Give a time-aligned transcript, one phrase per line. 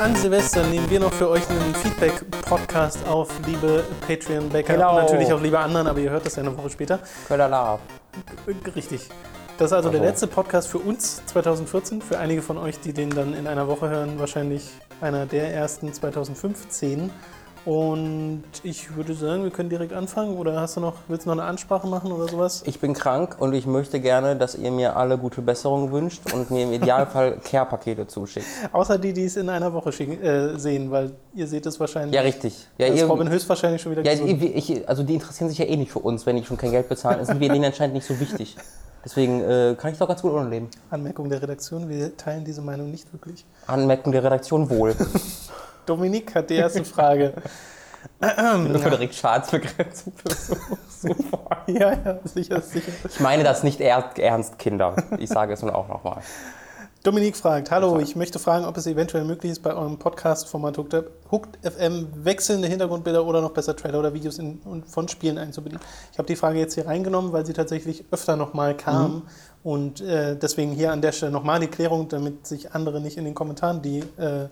[0.00, 1.74] An Silvester nehmen wir noch für euch einen
[2.50, 4.96] Feedback-Podcast auf, liebe Patreon-Backer Genau.
[4.96, 6.98] und natürlich auch liebe anderen, aber ihr hört das ja eine Woche später.
[7.28, 7.78] Köderla.
[8.74, 9.08] Richtig.
[9.56, 10.10] Das ist also der Also.
[10.10, 12.02] letzte Podcast für uns 2014.
[12.02, 14.68] Für einige von euch, die den dann in einer Woche hören, wahrscheinlich
[15.00, 17.10] einer der ersten 2015.
[17.64, 20.36] Und ich würde sagen, wir können direkt anfangen.
[20.36, 22.62] Oder hast du noch, willst du noch eine Ansprache machen oder sowas?
[22.66, 26.50] Ich bin krank und ich möchte gerne, dass ihr mir alle gute Besserung wünscht und
[26.50, 28.46] mir im Idealfall Care-Pakete zuschickt.
[28.72, 32.14] Außer die, die es in einer Woche schicken, äh, sehen, weil ihr seht es wahrscheinlich.
[32.14, 32.66] Ja, richtig.
[32.78, 35.92] Ja, ihr, Robin höchstwahrscheinlich schon wieder ja ich, also die interessieren sich ja eh nicht
[35.92, 37.18] für uns, wenn die schon kein Geld bezahlen.
[37.18, 38.56] Dann sind wir denen anscheinend nicht so wichtig.
[39.04, 40.68] Deswegen äh, kann ich doch ganz gut ohne leben.
[40.90, 43.46] Anmerkung der Redaktion, wir teilen diese Meinung nicht wirklich.
[43.66, 44.94] Anmerkung der Redaktion wohl.
[45.90, 47.32] Dominik hat die erste Frage.
[48.20, 50.56] Frederik Schatz Begrenzung für so,
[51.08, 51.14] so
[51.66, 52.92] ja, ja, sicher, sicher.
[53.08, 54.94] Ich meine das nicht er- ernst, Kinder.
[55.18, 56.18] Ich sage es nun auch nochmal.
[57.02, 61.58] Dominik fragt, hallo, ich möchte fragen, ob es eventuell möglich ist, bei eurem Podcast-Format Hooked,
[61.62, 65.80] FM wechselnde Hintergrundbilder oder noch besser Trailer oder Videos in, von Spielen einzubinden.
[66.12, 69.22] Ich habe die Frage jetzt hier reingenommen, weil sie tatsächlich öfter nochmal kam
[69.64, 73.24] und äh, deswegen hier an der Stelle nochmal die Klärung, damit sich andere nicht in
[73.24, 74.48] den Kommentaren die äh,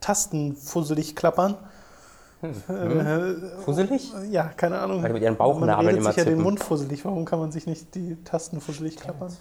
[0.00, 1.56] Tasten fusselig klappern.
[2.40, 4.12] Äh, Fusselig?
[4.30, 5.02] ja, keine Ahnung.
[5.02, 6.44] Weil mit ihren man Bauchnabeln redet immer sich ja den tippen.
[6.44, 7.04] Mund fusselig.
[7.04, 9.36] Warum kann man sich nicht die Tasten fusselig klappern?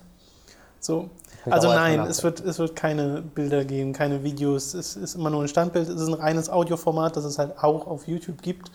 [0.80, 1.10] So.
[1.46, 4.74] Also nein, es wird, es wird keine Bilder geben, keine Videos.
[4.74, 5.88] Es ist immer nur ein Standbild.
[5.88, 8.72] Es ist ein reines Audioformat, das es halt auch auf YouTube gibt.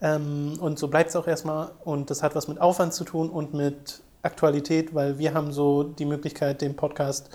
[0.00, 1.70] Ähm, und so bleibt es auch erstmal.
[1.84, 5.82] Und das hat was mit Aufwand zu tun und mit Aktualität, weil wir haben so
[5.82, 7.28] die Möglichkeit, den Podcast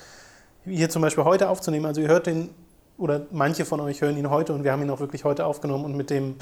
[0.64, 1.86] hier zum Beispiel heute aufzunehmen.
[1.86, 2.50] Also ihr hört den,
[2.98, 5.86] oder manche von euch hören ihn heute und wir haben ihn auch wirklich heute aufgenommen.
[5.86, 6.36] Und mit dem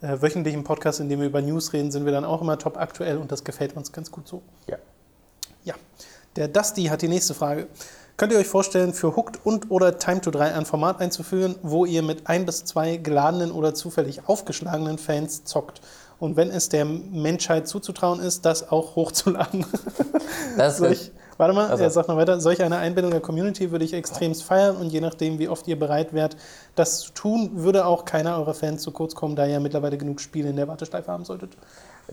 [0.00, 2.76] äh, wöchentlichen Podcast, in dem wir über News reden, sind wir dann auch immer top
[2.76, 4.42] aktuell und das gefällt uns ganz gut so.
[4.68, 4.76] Ja.
[5.64, 5.74] Ja,
[6.36, 7.68] der Dusty hat die nächste Frage.
[8.16, 11.84] Könnt ihr euch vorstellen, für Hooked und oder Time to 3 ein Format einzuführen, wo
[11.84, 15.80] ihr mit ein bis zwei geladenen oder zufällig aufgeschlagenen Fans zockt?
[16.18, 19.66] Und wenn es der Menschheit zuzutrauen ist, das auch hochzuladen.
[20.56, 21.10] Das ist,
[21.42, 22.40] warte mal, Also- er sagt noch weiter.
[22.40, 25.78] Solch eine Einbindung der Community würde ich extremst feiern und je nachdem, wie oft ihr
[25.78, 26.36] bereit wärt,
[26.74, 30.20] das zu tun, würde auch keiner eurer Fans zu kurz kommen, da ihr mittlerweile genug
[30.20, 31.56] Spiele in der Warteschleife haben solltet.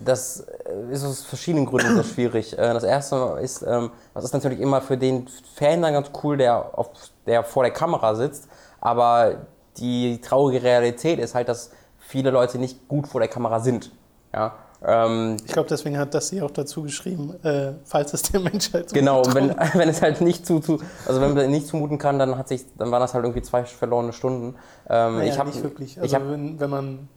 [0.02, 2.52] das äh, ist aus verschiedenen Gründen so schwierig.
[2.58, 5.26] Äh, Das erste ist, ähm, das ist natürlich immer für den
[5.56, 6.88] Fan dann ganz cool, der, auf,
[7.26, 8.48] der vor der Kamera sitzt,
[8.80, 9.36] aber
[9.78, 13.90] die traurige Realität ist halt, dass viele Leute nicht gut vor der Kamera sind.
[14.32, 14.54] Ja?
[14.82, 18.92] Ähm, Ich glaube, deswegen hat das sie auch dazu geschrieben, äh, falls es der Menschheit
[18.92, 21.98] Genau, und zuzutrauen wenn, wenn es halt nicht zu, zu also wenn man nicht zumuten
[21.98, 24.56] kann, dann hat sich, dann waren das halt irgendwie zwei verlorene Stunden.
[24.88, 25.96] Ähm, Naja, ich habe nicht wirklich.
[26.02, 27.08] ich Also hab, wenn, wenn man,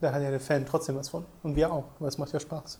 [0.00, 1.24] da hat ja der Fan trotzdem was von.
[1.42, 2.78] Und wir auch, weil es macht ja Spaß.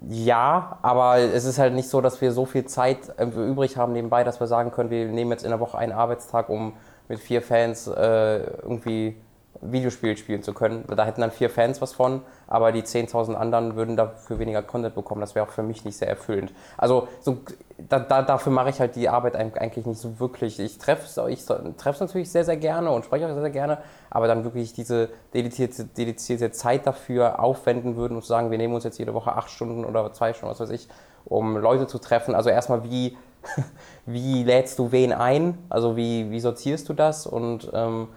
[0.00, 4.22] ja, aber es ist halt nicht so, dass wir so viel Zeit übrig haben nebenbei,
[4.24, 6.74] dass wir sagen können, wir nehmen jetzt in der Woche einen Arbeitstag, um
[7.08, 9.16] mit vier Fans äh, irgendwie
[9.60, 10.84] Videospiel spielen zu können.
[10.86, 14.94] Da hätten dann vier Fans was von, aber die 10.000 anderen würden dafür weniger Content
[14.94, 15.20] bekommen.
[15.20, 16.52] Das wäre auch für mich nicht sehr erfüllend.
[16.76, 17.38] Also so,
[17.76, 20.60] da, da, dafür mache ich halt die Arbeit eig- eigentlich nicht so wirklich.
[20.60, 21.44] Ich treffe es ich
[21.76, 23.78] treff's natürlich sehr, sehr gerne und spreche auch sehr, sehr gerne,
[24.10, 28.74] aber dann wirklich diese dedizierte, dedizierte Zeit dafür aufwenden würden und zu sagen, wir nehmen
[28.74, 30.88] uns jetzt jede Woche acht Stunden oder zwei Stunden, was weiß ich,
[31.24, 32.34] um Leute zu treffen.
[32.36, 33.16] Also erstmal, wie,
[34.06, 35.58] wie lädst du wen ein?
[35.68, 37.26] Also wie, wie sortierst du das?
[37.26, 38.08] Und ähm,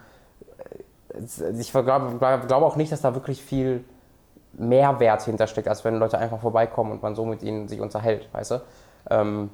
[1.60, 3.84] ich glaube glaub auch nicht, dass da wirklich viel
[4.54, 8.52] Mehrwert hintersteckt, als wenn Leute einfach vorbeikommen und man so mit ihnen sich unterhält, weißt
[8.52, 8.62] du?
[9.10, 9.50] Ähm,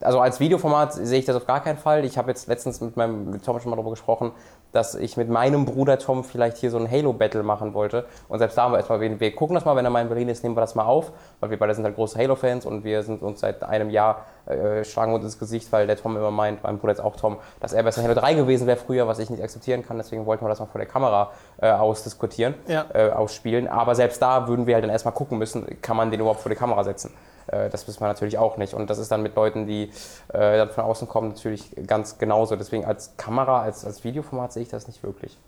[0.00, 2.04] also als Videoformat sehe ich das auf gar keinen Fall.
[2.04, 4.32] Ich habe jetzt letztens mit meinem mit Tom schon mal darüber gesprochen,
[4.74, 8.06] dass ich mit meinem Bruder Tom vielleicht hier so ein Halo-Battle machen wollte.
[8.28, 10.08] Und selbst da haben wir erstmal, wir, wir gucken das mal, wenn er mal in
[10.08, 12.84] Berlin ist, nehmen wir das mal auf, weil wir beide sind halt große Halo-Fans und
[12.84, 16.30] wir sind uns seit einem Jahr äh, schlagen uns ins Gesicht, weil der Tom immer
[16.30, 19.18] meint, mein Bruder jetzt auch Tom, dass er besser Halo 3 gewesen wäre früher, was
[19.18, 19.96] ich nicht akzeptieren kann.
[19.96, 22.84] Deswegen wollten wir das mal vor der Kamera äh, ausdiskutieren, Ja.
[22.92, 23.68] äh, ausspielen.
[23.68, 26.50] Aber selbst da würden wir halt dann erstmal gucken müssen, kann man den überhaupt vor
[26.50, 27.12] die Kamera setzen.
[27.46, 28.74] Äh, das wissen wir natürlich auch nicht.
[28.74, 29.90] Und das ist dann mit Leuten, die
[30.28, 32.56] äh, dann von außen kommen, natürlich ganz genauso.
[32.56, 35.38] Deswegen als Kamera, als, als Videoformat sehe ich das nicht wirklich.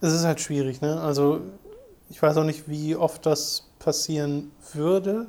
[0.00, 1.00] Es ist halt schwierig, ne?
[1.00, 1.40] Also
[2.08, 5.26] ich weiß auch nicht, wie oft das passieren würde.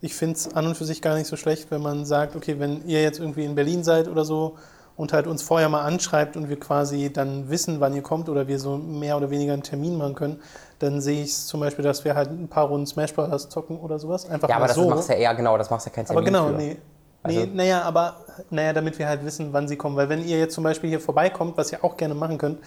[0.00, 2.58] Ich finde es an und für sich gar nicht so schlecht, wenn man sagt, okay,
[2.58, 4.56] wenn ihr jetzt irgendwie in Berlin seid oder so
[4.96, 8.46] und halt uns vorher mal anschreibt und wir quasi dann wissen, wann ihr kommt oder
[8.46, 10.40] wir so mehr oder weniger einen Termin machen können,
[10.78, 13.48] dann sehe ich zum Beispiel, dass wir halt ein paar Runden Smash Bros.
[13.48, 14.28] zocken oder sowas.
[14.28, 14.88] Einfach Ja, mal aber das so.
[14.88, 16.52] machst ja eher, genau, das machst ja kein aber Termin genau, für.
[16.54, 16.76] nee.
[17.22, 18.16] Also- nee, naja, aber
[18.50, 19.96] naja, damit wir halt wissen, wann sie kommen.
[19.96, 22.60] Weil wenn ihr jetzt zum Beispiel hier vorbeikommt, was ihr auch gerne machen könnt,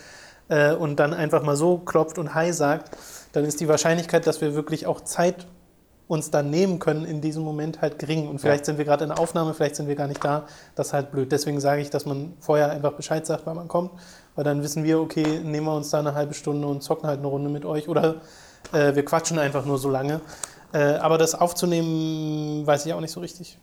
[0.50, 2.98] äh, und dann einfach mal so klopft und Hi sagt,
[3.31, 5.48] dann ist die Wahrscheinlichkeit, dass wir wirklich auch Zeit
[6.10, 8.28] uns dann nehmen können in diesem Moment halt gering.
[8.28, 10.44] Und vielleicht sind wir gerade in der Aufnahme, vielleicht sind wir gar nicht da.
[10.75, 11.31] Das ist halt blöd.
[11.31, 13.92] Deswegen sage ich, dass man vorher einfach Bescheid sagt, wann man kommt.
[14.36, 17.19] Weil dann wissen wir, okay, nehmen wir uns da eine halbe Stunde und zocken halt
[17.19, 17.89] eine Runde mit euch.
[17.89, 18.16] Oder
[18.72, 20.22] äh, wir quatschen einfach nur so lange.
[20.74, 23.57] Äh, aber das aufzunehmen, weiß ich auch nicht so richtig.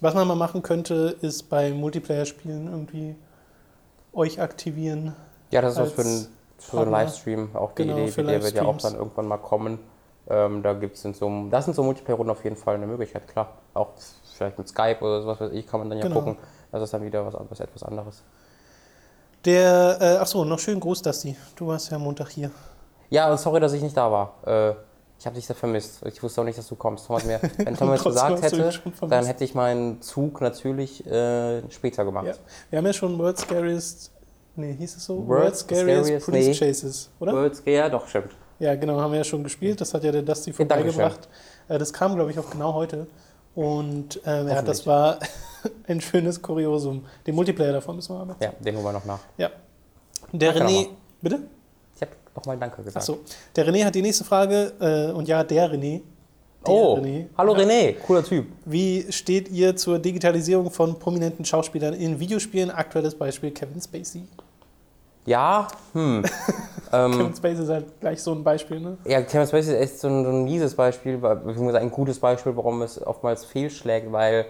[0.00, 3.14] Was man mal machen könnte, ist bei Multiplayer-Spielen irgendwie
[4.12, 5.14] euch aktivieren.
[5.50, 6.26] Ja, das ist was für, ein,
[6.58, 6.90] für so einen.
[6.90, 7.50] Livestream.
[7.54, 8.82] Auch die Genau, Idee, der wird ja auch Livestreams.
[8.82, 9.78] dann irgendwann mal kommen.
[10.28, 13.58] Ähm, da gibt's in so, das sind so Multiplayer-Runden auf jeden Fall eine Möglichkeit, klar.
[13.74, 13.90] Auch
[14.36, 16.16] vielleicht mit Skype oder sowas weiß ich, kann man dann ja Genau.
[16.20, 16.36] gucken.
[16.72, 18.22] Das ist dann wieder was, was etwas anderes.
[19.44, 21.34] Der, äh, achso, noch schönen Gruß, Dusty.
[21.56, 22.50] Du warst ja Montag hier.
[23.08, 24.34] Ja, und sorry, dass ich nicht da war.
[24.46, 24.74] Äh,
[25.18, 26.00] ich habe dich sehr vermisst.
[26.06, 27.06] Ich wusste auch nicht, dass du kommst.
[27.06, 28.72] Tom mir, wenn Tom Trotzdem gesagt hätte,
[29.08, 32.26] dann hätte ich meinen Zug natürlich äh, später gemacht.
[32.26, 32.34] Ja.
[32.68, 34.12] Wir haben ja schon World's Scariest,
[34.56, 35.26] nee, hieß es so?
[35.26, 36.54] World's Scariest, Police nee.
[36.54, 37.32] Chases, oder?
[37.32, 38.32] Worlds, ja, doch, stimmt.
[38.58, 39.80] Ja, genau, haben wir ja schon gespielt.
[39.80, 41.28] Das hat ja der Dusty Ja, vorbeigebracht.
[41.68, 43.06] Äh, das kam, glaube ich, auch genau heute.
[43.54, 45.18] Und ähm, ja, das war
[45.88, 47.04] ein schönes Kuriosum.
[47.26, 48.36] Den Multiplayer davon müssen wir aber.
[48.40, 49.20] Ja, den holen wir noch nach.
[49.36, 49.50] Ja.
[50.32, 50.86] Der Danke René,
[51.20, 51.40] bitte?
[51.96, 52.96] Ich habe nochmal Danke gesagt.
[52.98, 53.18] Achso.
[53.56, 54.72] Der René hat die nächste Frage.
[54.80, 56.00] Äh, und ja, der René.
[56.66, 57.26] Der Oh, René.
[57.36, 58.46] hallo René, cooler Typ.
[58.66, 62.70] Wie steht ihr zur Digitalisierung von prominenten Schauspielern in Videospielen?
[62.70, 64.24] Aktuelles Beispiel Kevin Spacey.
[65.26, 66.24] Ja, hm.
[66.92, 68.98] ähm, Kevin Spacey ist halt gleich so ein Beispiel, ne?
[69.04, 72.56] ja, Kevin Spacey ist echt so ein, so ein mieses Beispiel, beziehungsweise ein gutes Beispiel,
[72.56, 74.46] warum es oftmals fehlschlägt, weil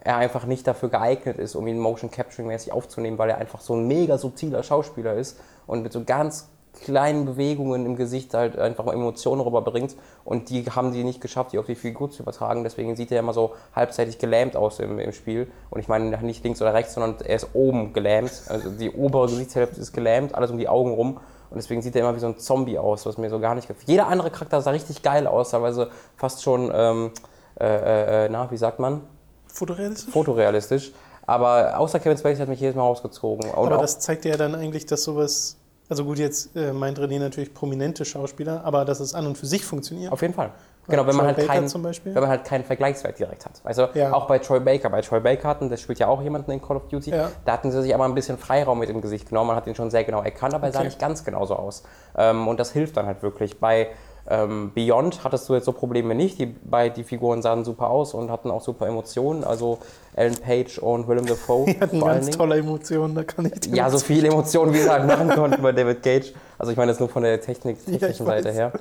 [0.00, 3.60] er einfach nicht dafür geeignet ist, um ihn Motion Capturing mäßig aufzunehmen, weil er einfach
[3.60, 6.48] so ein mega subtiler Schauspieler ist und mit so ganz
[6.80, 11.52] kleinen Bewegungen im Gesicht halt einfach mal Emotionen rüberbringt und die haben die nicht geschafft,
[11.52, 12.64] die auf die Figur zu übertragen.
[12.64, 15.50] Deswegen sieht er immer so halbseitig gelähmt aus im, im Spiel.
[15.70, 18.32] Und ich meine nicht links oder rechts, sondern er ist oben gelähmt.
[18.48, 21.20] Also die obere Gesichtshälfte ist gelähmt, alles um die Augen rum.
[21.50, 23.68] Und deswegen sieht er immer wie so ein Zombie aus, was mir so gar nicht
[23.68, 23.88] gefällt.
[23.88, 27.10] Jeder andere Charakter sah richtig geil aus, teilweise fast schon, ähm,
[27.58, 29.00] äh, äh, na, wie sagt man?
[29.46, 30.12] Fotorealistisch?
[30.12, 30.92] Fotorealistisch.
[31.28, 33.50] Aber außer Kevin Spacey hat mich jedes Mal rausgezogen.
[33.50, 35.57] Und Aber das zeigt ja dann eigentlich, dass sowas.
[35.88, 39.46] Also gut, jetzt äh, meint René natürlich prominente Schauspieler, aber dass es an und für
[39.46, 40.12] sich funktioniert.
[40.12, 40.50] Auf jeden Fall.
[40.86, 42.14] Genau, wenn Troy man, halt Baker keinen, zum Beispiel?
[42.14, 43.60] wenn man halt keinen Vergleichswert direkt hat.
[43.62, 44.12] Also Ja.
[44.14, 44.88] auch bei Troy Baker.
[44.88, 47.30] Bei Troy Baker hatten, das spielt ja auch jemanden in Call of Duty, Ja.
[47.44, 49.48] da hatten sie sich aber ein bisschen Freiraum mit dem Gesicht genommen.
[49.48, 50.88] Man hat ihn schon sehr genau erkannt, aber er sah Okay.
[50.88, 51.82] nicht ganz genauso aus.
[52.16, 53.60] Ähm, und das hilft dann halt wirklich.
[53.60, 53.88] Bei
[54.30, 56.38] ähm, Beyond hattest du jetzt so Probleme nicht.
[56.38, 59.42] Die, bei, die Figuren sahen super aus und hatten auch super Emotionen.
[59.44, 59.78] Also
[60.14, 62.38] Ellen Page und Willem Dafoe Die hatten ganz Dingen.
[62.38, 65.62] tolle Emotionen, da kann ich dir Ja, so viele Emotionen, wie sie halt machen konnten
[65.62, 66.32] bei David Cage.
[66.58, 68.54] Also ich meine das nur von der Technik, Ja, technischen Seite weiß.
[68.56, 68.72] her.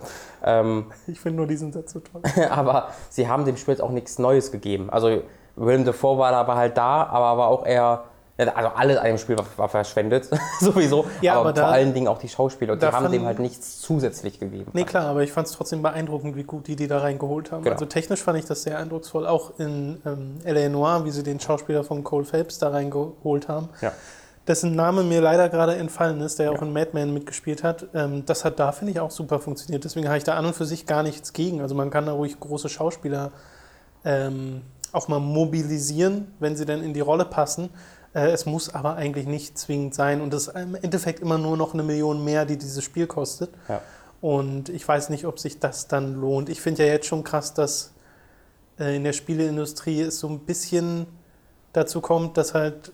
[0.44, 2.22] Ähm, Ich finde nur diesen Satz so toll.
[2.50, 4.90] aber sie haben dem Spiel jetzt auch nichts Neues gegeben.
[4.90, 5.22] Also
[5.56, 8.04] Willem Dafoe war aber halt da, aber war auch eher,
[8.38, 10.30] also alles an dem Spiel war, war verschwendet,
[10.60, 12.74] sowieso, Ja, aber, aber da- vor allen Dingen auch die Schauspieler.
[12.74, 14.70] Und die haben dem halt nichts zusätzlich gegeben.
[14.74, 17.64] Nee, klar, aber ich fand es trotzdem beeindruckend, wie gut die die da reingeholt haben.
[17.64, 17.74] Genau.
[17.74, 19.26] Also technisch fand ich das sehr eindrucksvoll.
[19.26, 20.70] Auch in ähm, L.A.
[20.70, 23.70] Noir, wie sie den Schauspieler von Cole Phelps da reingeholt haben.
[23.82, 23.92] Ja.
[24.48, 27.88] Dessen Name mir leider gerade entfallen ist, der auch in Mad Men mitgespielt hat.
[27.94, 29.84] Ähm, das hat da, finde ich, auch super funktioniert.
[29.84, 31.60] Deswegen habe ich da an und für sich gar nichts gegen.
[31.62, 33.32] Also man kann da ruhig große Schauspieler
[34.06, 34.62] ähm,
[34.94, 37.70] auch mal mobilisieren, wenn sie dann in die Rolle passen.
[38.14, 40.22] Äh, es muss aber eigentlich nicht zwingend sein.
[40.22, 43.50] Und das ist im Endeffekt immer nur noch eine Million mehr, die dieses Spiel kostet.
[43.68, 43.82] Ja.
[44.22, 46.50] Und ich weiß nicht, ob sich das dann lohnt.
[46.50, 47.92] Ich finde ja jetzt schon krass, dass
[48.80, 51.06] äh, in der Spieleindustrie es so ein bisschen
[51.74, 52.92] dazu kommt, dass halt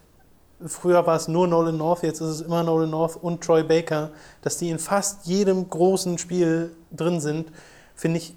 [0.66, 4.12] früher war es nur Nolan North, jetzt ist es immer Nolan North und Troy Baker,
[4.42, 7.52] dass die in fast jedem großen Spiel drin sind,
[7.96, 8.36] finde ich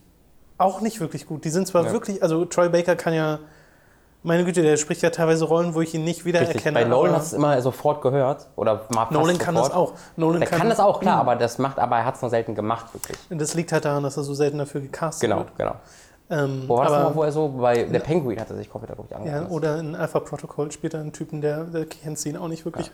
[0.59, 1.45] auch nicht wirklich gut.
[1.45, 1.93] Die sind zwar Ja.
[1.93, 3.39] wirklich, also Troy Baker kann ja,
[4.27, 6.79] meine Güte, der spricht ja teilweise Rollen, wo ich ihn nicht wiedererkenne.
[6.79, 8.47] Bei Nolan hast du es immer sofort gehört.
[8.57, 9.95] Oder mal Nolan kann das auch.
[10.17, 12.55] Nolan Der kann das auch, klar, aber das macht, aber er hat es noch selten
[12.55, 13.19] gemacht, wirklich.
[13.31, 15.57] Das liegt halt daran, dass er so selten dafür gecastet Genau, wird.
[15.57, 15.75] genau.
[16.29, 18.69] Ähm, Wo war das aber- nochmal, wo er so, bei der Penguin hat er sich
[18.71, 19.51] komplett, glaube ich, Ja, angepasst.
[19.53, 22.91] oder in Alpha Protocol spielt er einen Typen, der, der kennt ihn auch nicht wirklich.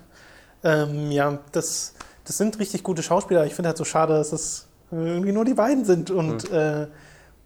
[0.62, 3.46] Ja, ähm, ja das, das sind richtig gute Schauspieler.
[3.46, 6.10] Ich finde halt so schade, dass es irgendwie nur die beiden sind.
[6.10, 6.54] Und Hm.
[6.54, 6.86] äh,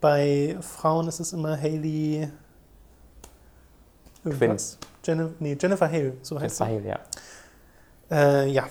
[0.01, 2.29] bei Frauen ist es immer Haley.
[4.27, 4.79] Irgendwas.
[5.05, 6.75] Jennifer, nee, Jennifer Hale, so heißt Das sie.
[6.75, 6.99] Hale, ja.
[8.11, 8.65] Äh, ja,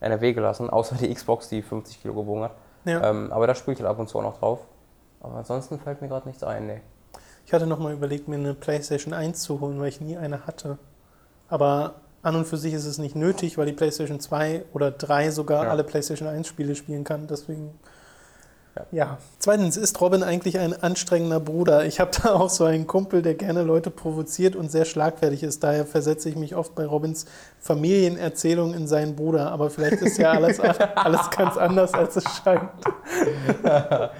[0.00, 2.52] NRW gelassen, außer die Xbox, die 50 Kilo gewogen hat.
[2.86, 3.10] Ja.
[3.10, 4.60] Ähm, aber da spiele ich halt ab und zu auch noch drauf.
[5.20, 6.80] Aber ansonsten fällt mir gerade nichts ein, nee.
[7.44, 10.46] Ich hatte noch mal überlegt, mir eine PlayStation 1 zu holen, weil ich nie eine
[10.46, 10.78] hatte.
[11.48, 15.30] Aber an und für sich ist es nicht nötig, weil die PlayStation 2 oder 3
[15.30, 15.70] sogar Ja.
[15.70, 17.26] alle PlayStation 1 Spiele spielen kann.
[17.26, 17.78] Deswegen.
[18.76, 18.86] Ja.
[18.92, 19.18] Ja.
[19.38, 21.84] Zweitens, ist Robin eigentlich ein anstrengender Bruder?
[21.86, 25.62] Ich habe da auch so einen Kumpel, der gerne Leute provoziert und sehr schlagfertig ist.
[25.62, 27.26] Daher versetze ich mich oft bei Robins
[27.58, 29.50] Familienerzählung in seinen Bruder.
[29.50, 30.60] Aber vielleicht ist ja alles,
[30.94, 32.70] alles ganz anders, als es scheint.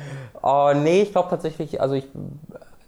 [0.43, 2.09] Oh, nee, ich glaube tatsächlich, also ich,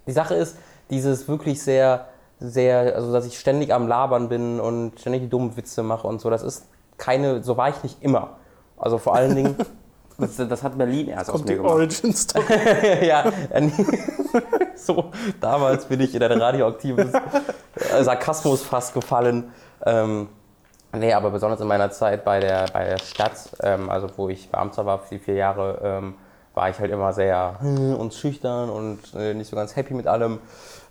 [0.07, 0.57] die Sache ist,
[0.91, 2.07] dieses wirklich sehr,
[2.41, 6.21] sehr, also dass ich ständig am Labern bin und ständig die dummen Witze mache und
[6.21, 6.67] so, das ist
[6.97, 8.37] keine, so war ich nicht immer.
[8.79, 9.57] Also vor allen Dingen,
[10.19, 11.75] das, das hat Berlin erst aus Kommt mir die gemacht.
[11.75, 12.45] Origin Story.
[13.07, 13.71] ja, äh,
[14.77, 19.53] so, damals bin ich in ein radioaktives äh, Sarkasmus fast gefallen.
[19.85, 20.29] Ähm,
[20.93, 24.51] nee, aber besonders in meiner Zeit bei der, bei der Stadt, ähm, also wo ich
[24.51, 26.15] Beamter war für die vier Jahre, ähm,
[26.55, 30.07] war ich halt immer sehr hm, und schüchtern und äh, nicht so ganz happy mit
[30.07, 30.39] allem.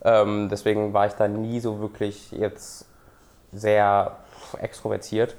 [0.03, 2.85] Ähm, deswegen war ich da nie so wirklich jetzt
[3.51, 4.17] sehr
[4.59, 5.35] extrovertiert.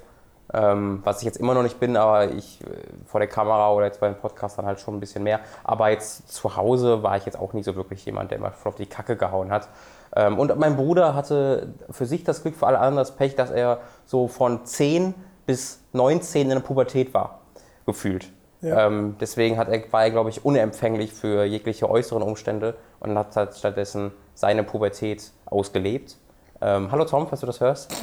[0.55, 2.67] Ähm, was ich jetzt immer noch nicht bin, aber ich äh,
[3.07, 5.41] vor der Kamera oder jetzt bei den Podcastern halt schon ein bisschen mehr.
[5.65, 8.71] Aber jetzt zu Hause war ich jetzt auch nicht so wirklich jemand, der immer voll
[8.71, 9.69] auf die Kacke gehauen hat.
[10.15, 13.51] Ähm, und mein Bruder hatte für sich das Glück, für alle anderen das Pech, dass
[13.51, 15.15] er so von 10
[15.47, 17.41] bis 19 in der Pubertät war,
[17.87, 18.31] gefühlt.
[18.61, 18.87] Ja.
[18.87, 23.35] Ähm, deswegen hat er, war er, glaube ich, unempfänglich für jegliche äußeren Umstände und hat
[23.35, 26.17] halt stattdessen seine Pubertät ausgelebt.
[26.62, 27.92] Ähm, hallo Tom, falls du das hörst.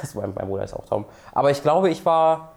[0.00, 1.04] Also mein, mein Bruder ist auch Tom.
[1.32, 2.52] Aber ich glaube, ich war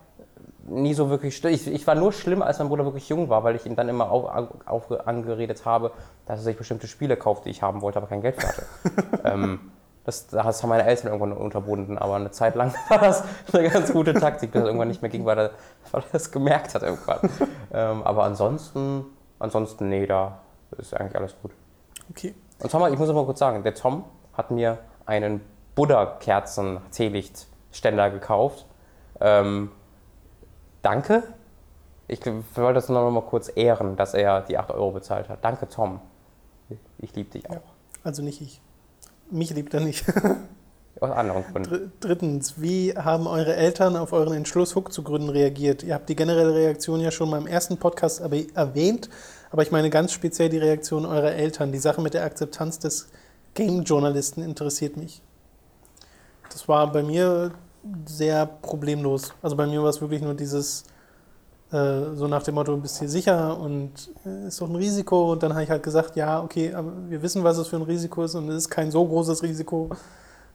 [0.68, 1.54] nie so wirklich schlimm.
[1.54, 3.90] Ich, ich war nur schlimm, als mein Bruder wirklich jung war, weil ich ihm dann
[3.90, 5.92] immer auf, auf, angeredet habe,
[6.26, 8.66] dass er sich bestimmte Spiele kauft, die ich haben wollte, aber kein Geld für hatte.
[9.24, 9.72] ähm,
[10.04, 13.24] das, das haben meine Eltern irgendwann unterbunden, aber eine Zeit lang war das
[13.54, 15.52] eine ganz gute Taktik, bis es irgendwann nicht mehr ging, weil er,
[15.92, 17.20] weil er das gemerkt hat irgendwann.
[17.74, 19.06] ähm, aber ansonsten,
[19.40, 20.40] ansonsten, nee, da
[20.78, 21.52] ist eigentlich alles gut.
[22.10, 22.34] Okay.
[22.60, 25.42] Und Tom, ich muss mal kurz sagen, der Tom hat mir einen
[25.76, 28.66] Buddha-Kerzen-Teelichtständer gekauft.
[29.20, 29.72] Ähm,
[30.82, 31.24] danke.
[32.08, 35.44] Ich wollte das noch mal kurz ehren, dass er die 8 Euro bezahlt hat.
[35.44, 36.02] Danke, Tom.
[36.98, 37.62] Ich liebe dich auch.
[38.04, 38.62] Also nicht ich.
[39.30, 40.06] Mich liebt er nicht.
[41.00, 41.70] Aus anderen Gründen.
[41.70, 45.84] Dr- Drittens, wie haben eure Eltern auf euren Entschluss, Hook zu gründen, reagiert?
[45.84, 49.10] Ihr habt die generelle Reaktion ja schon mal im ersten Podcast erwähnt,
[49.52, 51.72] aber ich meine ganz speziell die Reaktion eurer Eltern.
[51.72, 53.10] Die Sache mit der Akzeptanz des
[53.54, 55.22] Game-Journalisten interessiert mich.
[56.50, 57.52] Das war bei mir
[58.06, 59.34] sehr problemlos.
[59.42, 60.84] Also bei mir war es wirklich nur dieses,
[61.72, 65.32] äh, so nach dem Motto, bist hier sicher und äh, ist doch ein Risiko.
[65.32, 67.82] Und dann habe ich halt gesagt, ja, okay, aber wir wissen, was es für ein
[67.82, 69.90] Risiko ist und es ist kein so großes Risiko.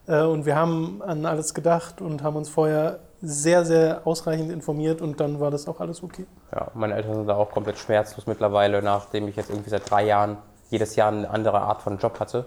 [0.07, 5.01] Äh, Und wir haben an alles gedacht und haben uns vorher sehr, sehr ausreichend informiert
[5.01, 6.27] und dann war das auch alles okay.
[6.53, 10.05] Ja, meine Eltern sind da auch komplett schmerzlos mittlerweile, nachdem ich jetzt irgendwie seit drei
[10.05, 10.37] Jahren
[10.71, 12.47] jedes Jahr eine andere Art von Job hatte.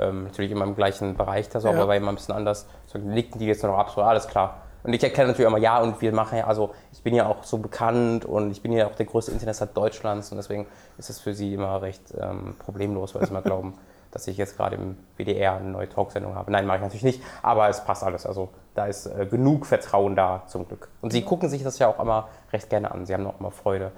[0.00, 1.70] Ähm, natürlich immer im gleichen Bereich, das Ja.
[1.70, 2.66] aber war immer ein bisschen anders.
[2.86, 4.62] So legten die jetzt noch ab, so alles klar.
[4.84, 7.42] Und ich erkläre natürlich immer, ja, und wir machen ja, also ich bin ja auch
[7.42, 10.66] so bekannt und ich bin ja auch der größte Internetstar Deutschlands und deswegen
[10.98, 13.74] ist es für sie immer recht ähm, problemlos, weil sie immer glauben,
[14.12, 16.50] dass ich jetzt gerade im WDR eine neue Talksendung habe.
[16.52, 18.24] Nein, mache ich natürlich nicht, aber es passt alles.
[18.24, 20.88] Also da ist äh, genug Vertrauen da zum Glück.
[21.02, 23.04] Und sie gucken sich das ja auch immer recht gerne an.
[23.04, 23.90] Sie haben auch immer Freude,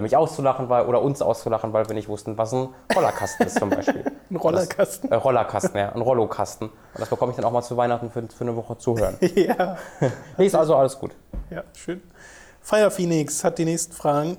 [0.00, 3.70] mich auszulachen weil, oder uns auszulachen, weil wir nicht wussten, was ein Rollerkasten ist zum
[3.70, 4.04] Beispiel.
[4.30, 5.10] Ein Rollerkasten?
[5.10, 6.68] Das, äh, Rollerkasten, ja, ein Rollokasten.
[6.68, 9.16] Und das bekomme ich dann auch mal zu Weihnachten für, für eine Woche zu hören.
[9.20, 9.76] ja.
[10.38, 11.12] nee, ist also alles gut.
[11.50, 12.02] Ja, schön.
[12.60, 14.38] Fire Phoenix hat die nächsten Fragen.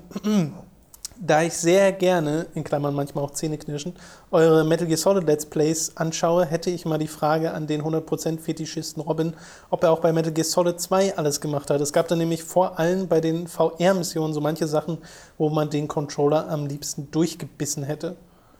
[1.18, 3.94] Da ich sehr gerne, in Klammern manchmal auch Zähneknirschen,
[4.30, 8.38] eure Metal Gear Solid Let's Plays anschaue, hätte ich mal die Frage an den 100%
[8.38, 9.32] Fetischisten Robin,
[9.70, 11.80] ob er auch bei Metal Gear Solid 2 alles gemacht hat.
[11.80, 14.98] Es gab da nämlich vor allem bei den VR-Missionen so manche Sachen,
[15.38, 18.16] wo man den Controller am liebsten durchgebissen hätte.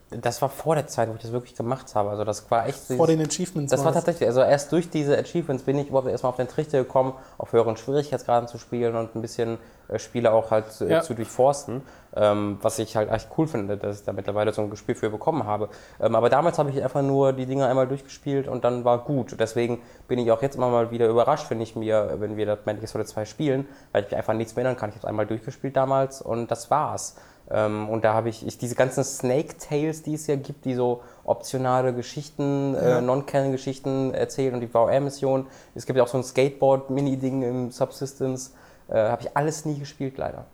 [0.09, 2.09] Das war vor der Zeit, wo ich das wirklich gemacht habe.
[2.09, 2.79] Also das war echt.
[2.79, 3.71] Vor den Achievements.
[3.71, 6.77] Das war tatsächlich, also erst durch diese Achievements bin ich überhaupt erstmal auf den Trichter
[6.77, 9.57] gekommen, auf höheren Schwierigkeitsgraden zu spielen und ein bisschen
[9.89, 11.01] äh, Spiele auch halt äh, ja.
[11.01, 11.81] zu durchforsten.
[12.15, 15.09] Ähm, was ich halt echt cool finde, dass ich da mittlerweile so ein Gespür für
[15.09, 15.69] bekommen habe.
[15.99, 19.35] Ähm, aber damals habe ich einfach nur die Dinge einmal durchgespielt und dann war gut.
[19.39, 22.59] Deswegen bin ich auch jetzt immer mal wieder überrascht, wenn ich mir, wenn wir das
[22.63, 24.89] Gear Solid 2 spielen, weil ich mich einfach nichts mehr erinnern kann.
[24.89, 27.15] Ich habe es einmal durchgespielt damals und das war's.
[27.49, 30.75] Ähm, und da habe ich, ich, diese ganzen Snake Tales, die es ja gibt, die
[30.75, 32.97] so optionale Geschichten, äh, ja.
[32.97, 35.47] äh, Non-Canon-Geschichten erzählen und die VR-Mission.
[35.73, 38.53] Es gibt ja auch so ein Skateboard-Mini-Ding im Subsistence.
[38.89, 40.45] Äh, habe ich alles nie gespielt, leider.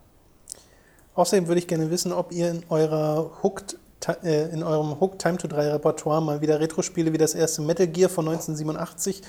[1.15, 3.77] Außerdem würde ich gerne wissen, ob ihr in eurer Hooked
[4.23, 7.87] äh, in eurem Hook Time to 3 Repertoire mal wieder Retro-Spiele wie das erste Metal
[7.87, 9.21] Gear von 1987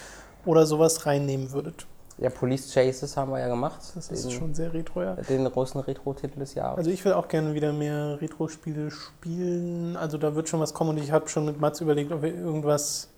[0.45, 1.87] oder sowas reinnehmen würdet.
[2.19, 3.81] Ja, Police Chases haben wir ja gemacht.
[3.95, 5.15] Das ist den, schon sehr retro, ja.
[5.15, 6.79] Den großen Retro-Titel des Jahres.
[6.79, 9.97] Also ich will auch gerne wieder mehr Retro-Spiele spielen.
[9.97, 12.35] Also da wird schon was kommen und ich habe schon mit Mats überlegt, ob wir
[12.35, 13.09] irgendwas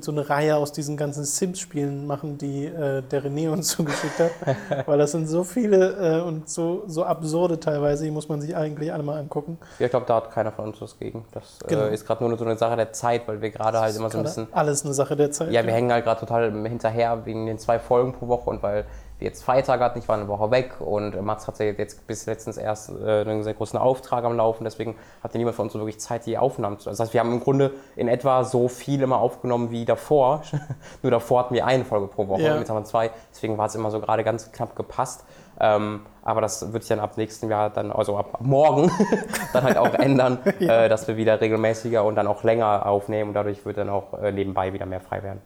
[0.00, 4.86] so eine Reihe aus diesen ganzen Sims-Spielen machen, die äh, der René uns zugeschickt hat.
[4.86, 8.56] Weil das sind so viele äh, und so, so absurde teilweise, die muss man sich
[8.56, 9.58] eigentlich alle mal angucken.
[9.78, 11.26] Ja, ich glaube, da hat keiner von uns was gegen.
[11.32, 11.82] Das äh, genau.
[11.82, 14.18] äh, ist gerade nur so eine Sache der Zeit, weil wir gerade halt immer so
[14.18, 14.48] ein bisschen.
[14.52, 15.50] Alles eine Sache der Zeit.
[15.52, 15.76] Ja, wir ja.
[15.76, 18.86] hängen halt gerade total hinterher wegen den zwei Folgen pro Woche und weil
[19.24, 22.90] jetzt Feiertag hatten, ich war eine Woche weg und Mats hatte jetzt bis letztens erst
[22.90, 26.26] äh, einen sehr großen Auftrag am Laufen, deswegen hatte niemand von uns so wirklich Zeit,
[26.26, 26.90] die Aufnahmen zu.
[26.90, 30.42] Das heißt, wir haben im Grunde in etwa so viel immer aufgenommen wie davor,
[31.02, 32.58] nur davor hatten wir eine Folge pro Woche, ja.
[32.58, 35.24] jetzt haben wir zwei, deswegen war es immer so gerade ganz knapp gepasst.
[35.60, 38.90] Ähm, aber das wird sich dann ab nächsten Jahr dann, also ab morgen,
[39.52, 40.84] dann halt auch ändern, ja.
[40.84, 44.14] äh, dass wir wieder regelmäßiger und dann auch länger aufnehmen und dadurch wird dann auch
[44.14, 45.40] äh, nebenbei wieder mehr frei werden.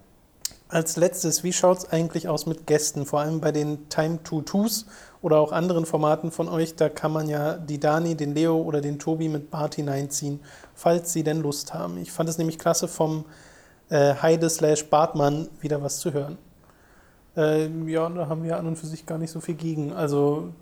[0.69, 4.43] Als letztes, wie schaut es eigentlich aus mit Gästen, vor allem bei den Time to
[4.43, 4.87] Twos
[5.23, 6.77] oder auch anderen Formaten von euch?
[6.77, 10.41] Da kann man ja die Dani, den Leo oder den Tobi mit Bart hineinziehen,
[10.75, 11.97] falls sie denn Lust haben.
[11.97, 13.25] Ich fand es nämlich klasse, vom
[13.89, 16.37] äh, Heide slash Bartmann wieder was zu hören.
[17.35, 19.95] Äh, ja, da haben wir an und für sich gar nicht so viel gegen.
[19.95, 20.53] Also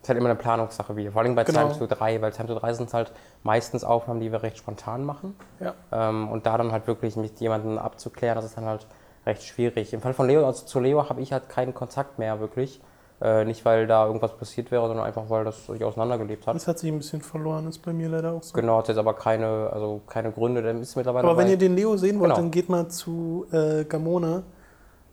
[0.00, 1.10] das ist halt immer eine Planungssache wieder.
[1.10, 1.72] Vor allem bei genau.
[1.72, 3.10] Time to 3, weil Time to 3 sind halt
[3.42, 5.34] meistens Aufnahmen, die wir recht spontan machen.
[5.58, 5.74] Ja.
[5.90, 8.86] Ähm, und da dann halt wirklich mit jemandem abzuklären, das ist dann halt
[9.26, 9.92] recht schwierig.
[9.92, 12.80] Im Fall von Leo, also zu Leo habe ich halt keinen Kontakt mehr wirklich.
[13.20, 16.54] Äh, nicht, weil da irgendwas passiert wäre, sondern einfach, weil das sich auseinandergelebt hat.
[16.54, 18.52] Das hat sich ein bisschen verloren, ist bei mir leider auch so.
[18.52, 21.26] Genau, hat jetzt aber keine, also keine Gründe, dann ist mittlerweile.
[21.26, 22.42] Aber wenn ihr den Leo sehen wollt, genau.
[22.42, 24.42] dann geht mal zu äh, Gamona.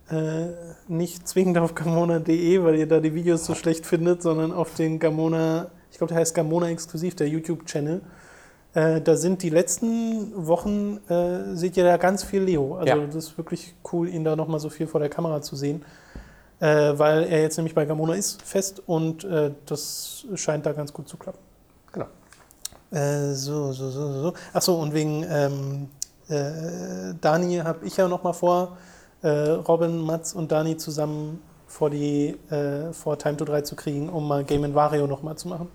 [0.09, 0.47] Äh,
[0.89, 4.99] nicht zwingend auf gamona.de, weil ihr da die Videos so schlecht findet, sondern auf den
[4.99, 8.01] Gamona, ich glaube, der heißt Gamona Exklusiv, der YouTube-Channel.
[8.73, 12.75] Äh, da sind die letzten Wochen, äh, seht ihr da ganz viel Leo.
[12.75, 13.05] Also ja.
[13.05, 15.85] das ist wirklich cool, ihn da nochmal so viel vor der Kamera zu sehen.
[16.59, 20.93] Äh, weil er jetzt nämlich bei Gamona ist fest und äh, das scheint da ganz
[20.93, 21.39] gut zu klappen.
[21.91, 22.05] Genau.
[22.91, 24.33] Äh, so, so, so, so.
[24.53, 25.89] Achso, und wegen ähm,
[26.29, 28.77] äh, Dani habe ich ja nochmal vor,
[29.25, 32.37] Robin, Mats und Dani zusammen vor, die,
[32.91, 35.69] vor Time to 3 zu kriegen, um mal Game Vario nochmal zu machen.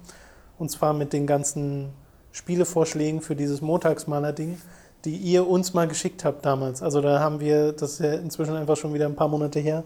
[0.59, 1.95] Und zwar mit den ganzen
[2.33, 4.59] Spielevorschlägen für dieses Montagsmaler-Ding,
[5.05, 6.83] die ihr uns mal geschickt habt damals.
[6.83, 9.85] Also da haben wir, das ist ja inzwischen einfach schon wieder ein paar Monate her,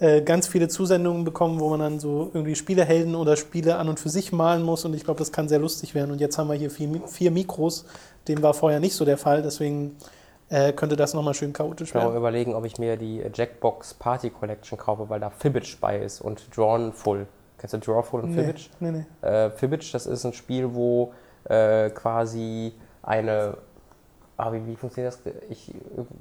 [0.00, 4.00] äh, ganz viele Zusendungen bekommen, wo man dann so irgendwie Spielehelden oder Spiele an und
[4.00, 4.84] für sich malen muss.
[4.84, 6.10] Und ich glaube, das kann sehr lustig werden.
[6.10, 7.84] Und jetzt haben wir hier vier, vier Mikros.
[8.26, 9.42] Dem war vorher nicht so der Fall.
[9.42, 9.96] Deswegen
[10.48, 12.06] äh, könnte das nochmal schön chaotisch ich werden.
[12.06, 15.98] Ich kann überlegen, ob ich mir die Jackbox Party Collection kaufe, weil da Fibbage bei
[16.00, 17.26] ist und Drawn Full.
[17.58, 18.68] Kennst du Drawful und Fibbage?
[18.80, 19.26] Nee, nee, nee.
[19.26, 23.56] Äh, Fibbage, das ist ein Spiel, wo äh, quasi eine.
[24.36, 25.32] Ah, wie, wie, funktioniert das?
[25.48, 25.72] Ich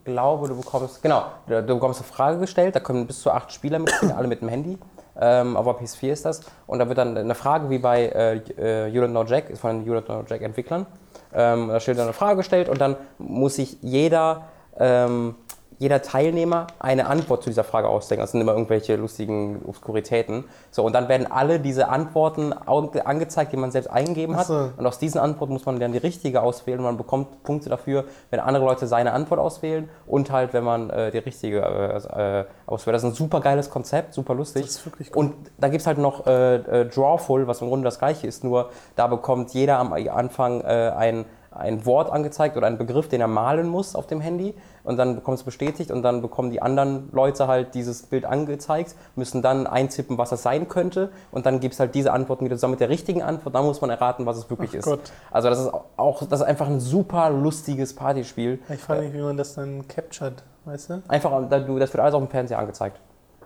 [0.04, 1.02] glaube, du bekommst.
[1.02, 4.42] Genau, du, bekommst eine Frage gestellt, da können bis zu acht Spieler mitspielen, alle mit
[4.42, 4.78] dem Handy.
[5.20, 6.42] Ähm, auf PS4 ist das.
[6.68, 9.62] Und da wird dann eine Frage wie bei äh, äh You Don't Know Jack, ist
[9.62, 10.86] von den You Don't Know Jack Entwicklern.
[11.34, 14.44] Ähm, da steht dann eine Frage gestellt und dann muss sich jeder,
[14.78, 15.36] ähm,
[15.84, 18.24] jeder Teilnehmer eine Antwort zu dieser Frage ausdenkt.
[18.24, 20.46] Das sind immer irgendwelche lustigen Obskuritäten.
[20.72, 24.48] So, und dann werden alle diese Antworten angezeigt, die man selbst eingegeben hat.
[24.48, 24.70] So.
[24.78, 26.80] Und aus diesen Antworten muss man dann die richtige auswählen.
[26.80, 30.90] Und man bekommt Punkte dafür, wenn andere Leute seine Antwort auswählen und halt, wenn man
[30.90, 32.96] äh, die richtige äh, äh, auswählt.
[32.96, 34.64] Das ist ein super geiles Konzept, super lustig.
[34.64, 35.26] Das ist wirklich cool.
[35.26, 38.46] Und da gibt es halt noch äh, äh, Drawful, was im Grunde das gleiche ist,
[38.46, 43.22] nur da bekommt jeder am Anfang äh, ein, ein Wort angezeigt oder einen Begriff, den
[43.22, 46.62] er malen muss auf dem Handy und dann bekommt es bestätigt und dann bekommen die
[46.62, 51.60] anderen Leute halt dieses Bild angezeigt, müssen dann eintippen, was das sein könnte und dann
[51.60, 54.26] gibt es halt diese Antworten wieder zusammen mit der richtigen Antwort, dann muss man erraten,
[54.26, 54.86] was es wirklich Ach ist.
[54.86, 55.12] Gott.
[55.32, 58.60] Also das ist auch, das ist einfach ein super lustiges Partyspiel.
[58.70, 61.04] Ich frage mich, wie man das dann captured, weißt du?
[61.08, 63.00] Einfach, da du- das wird alles auf dem Fernseher angezeigt.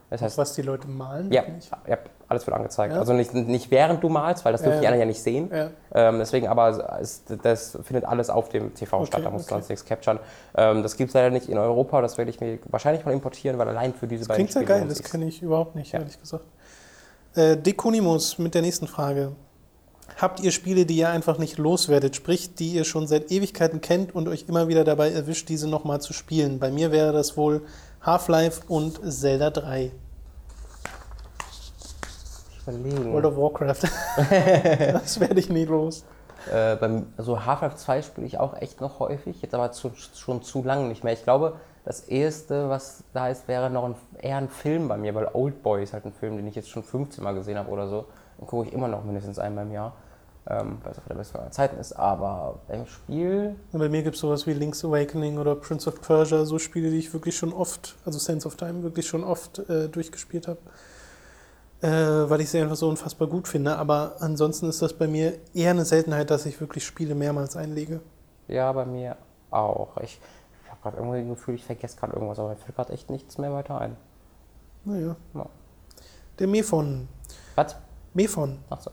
[0.10, 1.32] Das heißt, Was die Leute malen?
[1.34, 1.70] ja, Nicht?
[1.88, 1.98] ja,
[2.30, 2.94] alles wird angezeigt.
[2.94, 3.00] Ja?
[3.00, 4.90] Also nicht, nicht während du malst, weil das Ja, dürfen die ja.
[4.90, 5.50] anderen ja nicht sehen.
[5.54, 5.70] Ja.
[5.94, 9.54] Ähm, deswegen aber, es, das findet alles auf dem TV statt, Okay, da musst du
[9.54, 9.62] okay.
[9.62, 10.20] sonst nichts capturen.
[10.56, 13.58] Ähm, das gibt es leider nicht in Europa, das werde ich mir wahrscheinlich mal importieren,
[13.58, 16.00] weil allein für diese beiden Klingt Spiele geil, lohnt das kenne ich überhaupt nicht, Ja.
[16.00, 16.44] ehrlich gesagt.
[17.36, 19.34] Äh, Dekunimus mit der nächsten Frage.
[20.20, 24.16] Habt ihr Spiele, die ihr einfach nicht loswerdet, sprich, die ihr schon seit Ewigkeiten kennt
[24.16, 26.60] und euch immer wieder dabei erwischt, diese nochmal zu spielen?
[26.60, 27.62] Bei mir wäre das wohl
[28.02, 29.92] Half-Life und Zelda 3.
[32.67, 33.13] Überlegen.
[33.13, 33.89] World of Warcraft.
[34.93, 36.06] das werde ich nie los.
[36.51, 40.43] Äh, beim, also Half-Life 2 spiele ich auch echt noch häufig, jetzt aber zu, schon
[40.43, 41.13] zu lange nicht mehr.
[41.13, 45.15] Ich glaube, das erste, was da ist, wäre noch ein, eher ein Film bei mir,
[45.15, 47.69] weil Old Boy ist halt ein Film, den ich jetzt schon 15 Mal gesehen habe
[47.69, 48.06] oder so.
[48.39, 49.93] Den gucke ich immer noch mindestens einmal im Jahr,
[50.49, 51.93] ähm, weil es auf der besten aller Zeiten ist.
[51.93, 56.01] Aber beim Spiel, Und bei mir gibt es sowas wie Link's Awakening oder Prince of
[56.01, 59.60] Persia, so Spiele, die ich wirklich schon oft, also Sense of Time, wirklich schon oft
[59.69, 60.60] äh, durchgespielt habe.
[61.82, 63.78] Äh, weil ich sie einfach so unfassbar gut finde.
[63.78, 68.02] Aber ansonsten ist das bei mir eher eine Seltenheit, dass ich wirklich Spiele mehrmals einlege.
[68.48, 69.16] ja, bei mir
[69.52, 69.98] auch.
[69.98, 70.20] Ich,
[70.63, 73.10] ich habe gerade irgendwie das Gefühl, ich vergesse gerade irgendwas, aber mir fällt gerade echt
[73.10, 73.96] nichts mehr weiter ein.
[74.86, 75.16] Naja.
[75.34, 75.46] Ja.
[76.40, 77.08] Der Mephon.
[77.56, 77.76] Was?
[78.13, 78.58] Mephon.
[78.70, 78.92] Ach so.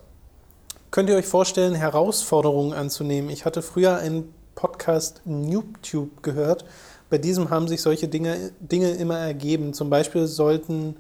[0.91, 3.31] Könnt ihr euch vorstellen, Herausforderungen anzunehmen?
[3.31, 6.65] Ich hatte früher einen Podcast NoobTube gehört.
[7.11, 9.73] Bei diesem haben sich solche Dinge, Dinge immer ergeben.
[9.73, 10.97] Zum Beispiel sollten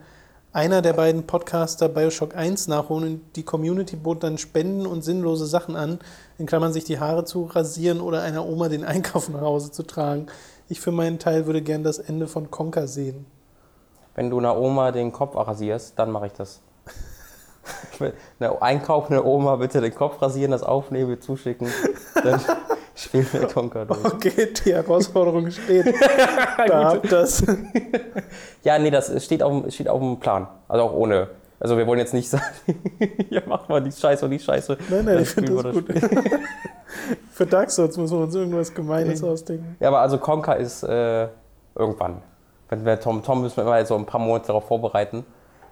[0.55, 5.47] einer der beiden Podcaster Bioshock 1 nachholen und die Community bot dann Spenden und sinnlose
[5.47, 5.99] Sachen an,
[6.39, 9.83] in Klammern sich die Haare zu rasieren oder einer Oma den Einkauf nach Hause zu
[9.83, 10.29] tragen.
[10.69, 13.27] Ich für meinen Teil würde gern das Ende von Conker sehen.
[14.15, 16.61] Wenn du einer Oma den Kopf rasierst, dann mache ich das.
[18.39, 21.69] eine Einkauf, eine Oma, bitte den Kopf rasieren, das aufnehmen, zuschicken.
[22.23, 22.41] Dann
[22.95, 24.05] spielen wir Conker durch.
[24.05, 25.87] Okay, die Herausforderung steht.
[26.69, 27.43] da habt das.
[28.63, 30.47] Ja, nee, das steht auf, dem- steht auf dem Plan.
[30.69, 31.29] Also auch ohne.
[31.61, 32.45] Also wir wollen jetzt nicht sagen,
[33.31, 34.77] ja, mach mal die Scheiße und die Scheiße.
[34.91, 35.87] Nein, nein, ich finde das gut.
[37.33, 39.77] Für Dark Souls müssen wir uns irgendwas Gemeines ausdenken.
[39.81, 41.29] Ja, aber also Conker ist äh,
[41.75, 42.23] irgendwann.
[42.69, 45.25] Wenn wir Tom Tom müssen wir immer so ein paar Monate darauf vorbereiten.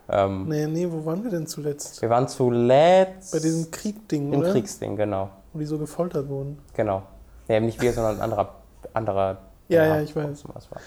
[0.08, 2.00] Ähm, Nee, nee, wo waren wir denn zuletzt?
[2.02, 4.50] Wir waren zuletzt Bei diesem Kriegding, im oder?
[4.52, 5.30] Kriegsding, genau.
[5.52, 6.58] Wo die so gefoltert wurden.
[6.74, 7.02] Genau.
[7.48, 8.54] Nee, nicht wir, sondern ein anderer.
[8.94, 9.38] anderer
[9.68, 10.44] Ja, ja, ich weiß.
[10.52, 10.80] was war.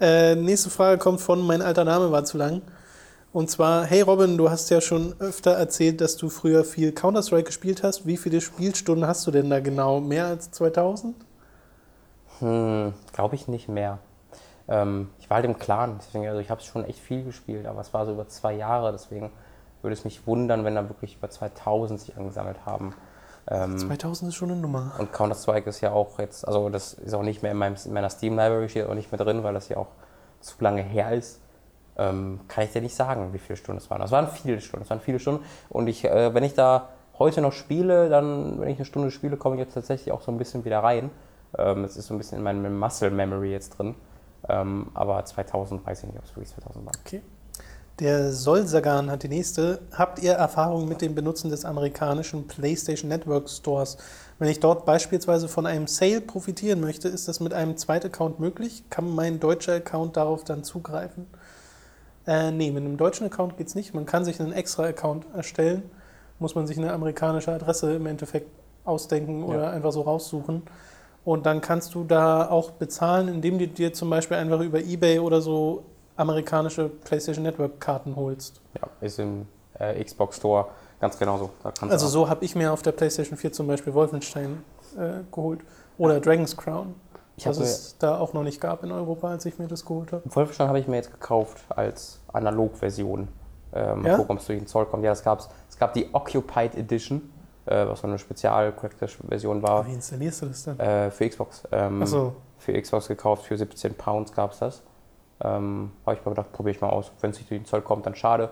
[0.00, 2.62] Äh, nächste Frage kommt von Mein alter Name war zu lang.
[3.32, 7.44] Und zwar, hey Robin, du hast ja schon öfter erzählt, dass du früher viel Counter-Strike
[7.44, 8.06] gespielt hast.
[8.06, 10.00] Wie viele Spielstunden hast du denn da genau?
[10.00, 11.14] Mehr als 2000?
[12.38, 13.98] Hm, glaube ich nicht mehr.
[14.68, 17.80] Ähm, ich war halt im Clan, deswegen, also ich habe schon echt viel gespielt, aber
[17.80, 19.30] es war so über zwei Jahre, deswegen
[19.82, 22.94] würde es mich wundern, wenn da wirklich über 2000 sich angesammelt haben.
[23.48, 24.92] Ähm, 2000 ist schon eine Nummer.
[24.98, 27.92] und Counter-Strike ist ja auch jetzt, also das ist auch nicht mehr in, meinem, in
[27.92, 29.88] meiner Steam-Library, steht auch nicht mehr drin, weil das ja auch
[30.40, 31.40] zu lange her ist.
[31.98, 34.02] Ähm, kann ich dir nicht sagen, wie viele Stunden es waren.
[34.02, 35.44] Es waren viele Stunden, es waren viele Stunden.
[35.68, 39.36] Und ich, äh, wenn ich da heute noch spiele, dann, wenn ich eine Stunde spiele,
[39.36, 41.10] komme ich jetzt tatsächlich auch so ein bisschen wieder rein.
[41.56, 43.94] Ähm, es ist so ein bisschen in meinem Muscle Memory jetzt drin.
[44.48, 46.92] Ähm, aber 2000 weiß ich nicht, ob es wirklich 2000 war.
[47.00, 47.22] Okay.
[47.98, 49.80] Der Solsagan hat die nächste.
[49.92, 53.96] Habt ihr Erfahrung mit dem Benutzen des amerikanischen PlayStation Network Stores?
[54.38, 58.38] Wenn ich dort beispielsweise von einem Sale profitieren möchte, ist das mit einem zweiten Account
[58.38, 58.84] möglich?
[58.90, 61.26] Kann mein deutscher Account darauf dann zugreifen?
[62.26, 63.94] Äh, nee, mit einem deutschen Account geht es nicht.
[63.94, 65.84] Man kann sich einen extra Account erstellen,
[66.38, 68.50] muss man sich eine amerikanische Adresse im Endeffekt
[68.84, 69.70] ausdenken oder Ja.
[69.70, 70.62] einfach so raussuchen.
[71.24, 75.18] Und dann kannst du da auch bezahlen, indem du dir zum Beispiel einfach über Ebay
[75.18, 75.84] oder so
[76.16, 78.60] amerikanische PlayStation Network Karten holst.
[78.74, 79.46] Ja, ist im
[79.78, 80.66] äh, Xbox Store
[81.00, 81.50] ganz genauso.
[81.62, 84.62] Also du so habe ich mir auf der PlayStation 4 zum Beispiel Wolfenstein
[84.98, 85.60] äh, geholt.
[85.98, 86.94] Oder Dragon's Crown.
[87.38, 90.10] Ich was es da auch noch nicht gab in Europa, als ich mir das geholt
[90.12, 90.22] habe.
[90.34, 93.28] Wolfenstein habe ich mir jetzt gekauft als Analogversion.
[93.74, 94.18] Ähm, Ja?
[94.18, 95.04] ob es durch den Zoll kommt.
[95.04, 95.50] Ja, das gab's.
[95.68, 97.30] Es gab die Occupied Edition,
[97.66, 100.80] äh, was so eine Spezial-Version war Wie installierst du das dann?
[100.80, 101.62] äh, für Xbox.
[101.72, 104.82] Ähm, Achso, Für Xbox gekauft, für 17 Pounds gab es das.
[105.42, 107.12] Ähm, habe ich mir gedacht, probiere ich mal aus.
[107.20, 108.50] Wenn es nicht durch den Zoll kommt, dann schade.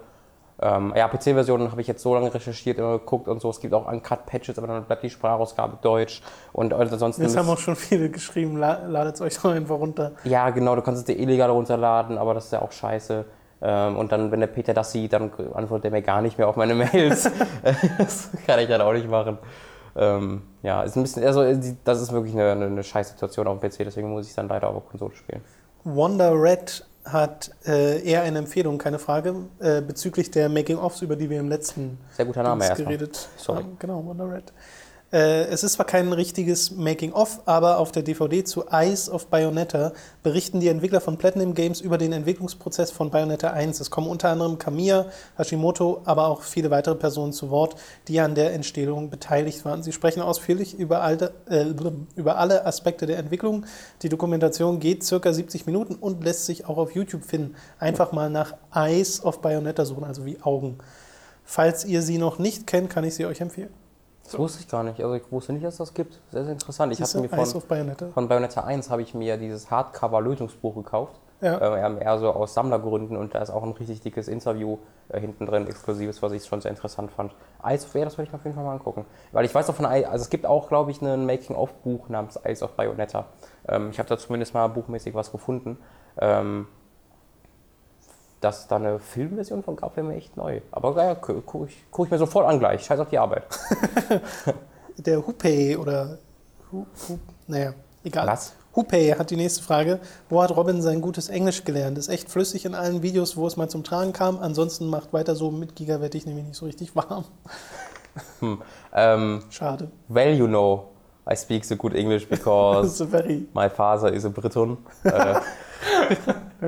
[0.61, 3.51] Ähm, ja, PC-Versionen habe ich jetzt so lange recherchiert, immer geguckt und so.
[3.51, 6.23] Es gibt auch Uncut-Patches, aber dann bleibt die Sprachausgabe Deutsch.
[6.53, 7.23] Und ansonsten.
[7.23, 10.13] Jetzt haben auch schon viele geschrieben, ladet es euch doch einfach runter.
[10.25, 13.25] Ja, genau, du kannst es dir illegal runterladen, aber das ist ja auch scheiße.
[13.63, 16.49] Ähm, und dann, wenn der Peter das sieht, dann antwortet er mir gar nicht mehr
[16.49, 17.31] auf meine Mails.
[17.99, 19.39] das kann ich dann auch nicht machen.
[19.97, 21.43] Ähm, ja, ist ein bisschen, also
[21.85, 24.69] das ist wirklich eine, eine scheiß Situation auf dem PC, deswegen muss ich dann leider
[24.69, 25.41] auf der Konsole spielen.
[25.85, 31.29] Wonder Red hat äh, eher eine Empfehlung, keine Frage, äh, bezüglich der Making-ofs, über die
[31.29, 33.77] wir im letzten Sehr guter Name geredet haben.
[33.79, 34.53] Genau, Wonder Red.
[35.13, 39.93] Äh, es ist zwar kein richtiges Making-of, aber auf der DVD zu Eyes of Bayonetta
[40.23, 43.79] berichten die Entwickler von Platinum Games über den Entwicklungsprozess von Bayonetta 1.
[43.81, 47.77] Es kommen unter anderem Kamiya, Hashimoto, aber auch viele weitere Personen zu Wort,
[48.09, 49.83] die an der Entstehung beteiligt waren.
[49.83, 51.67] Sie sprechen ausführlich über, alte, äh,
[52.17, 53.67] über alle Aspekte der Entwicklung.
[54.03, 57.55] Die Dokumentation geht circa 70 Minuten und lässt sich auch auf YouTube finden.
[57.79, 60.79] Einfach mal nach Eyes of Bayonetta suchen, also wie Augen.
[61.45, 63.84] Falls ihr sie noch nicht kennt, kann ich sie euch empfehlen.
[64.25, 65.01] Das wusste ich gar nicht.
[65.01, 66.21] Also ich wusste nicht, dass das gibt.
[66.31, 66.93] Sehr, sehr interessant.
[66.93, 68.09] Ich habe mir von, Bayonetta.
[68.09, 71.21] von Bayonetta 1 habe ich mir dieses Hardcover-Lösungsbuch gekauft.
[71.41, 71.59] Ja.
[71.59, 74.79] Äh, eher so aus Sammlergründen und da ist auch ein richtig dickes Interview
[75.11, 77.35] äh, hinten drin, exklusives, was ich schon sehr interessant fand.
[77.63, 79.05] Eyes of, ja, das werde ich mir auf jeden Fall mal angucken.
[79.33, 82.63] Weil ich weiß auch von, also es gibt auch, glaube ich, ein Making-of-Buch namens Eyes
[82.63, 83.27] of Bayonetta.
[83.69, 85.79] Ähm, ich habe da zumindest mal buchmäßig was gefunden.
[86.19, 86.67] Ähm,
[88.45, 90.61] dass es da eine Filmversion von gab, wäre mir echt neu.
[90.71, 92.85] Aber ja, gucke ich, guck ich, mir sofort an gleich.
[92.85, 93.45] Scheiß auf die Arbeit.
[94.99, 96.19] Der Hupei oder.
[96.71, 97.73] Hu, Hu, naja,
[98.05, 98.27] egal.
[98.27, 98.55] Was?
[98.77, 100.01] Hupei hat die nächste Frage.
[100.29, 101.97] Wo hat Robin sein gutes Englisch gelernt?
[101.97, 104.39] Ist echt flüssig in allen Videos, wo es mal zum Tragen kam.
[104.39, 107.25] Ansonsten macht weiter so mit Giga werde ich nämlich nicht so richtig warm.
[108.39, 108.63] Hm.
[108.93, 109.91] Ähm, Schade.
[110.07, 110.93] Well, you know,
[111.29, 113.05] I speak so good English because
[113.55, 114.79] my father is a Briton.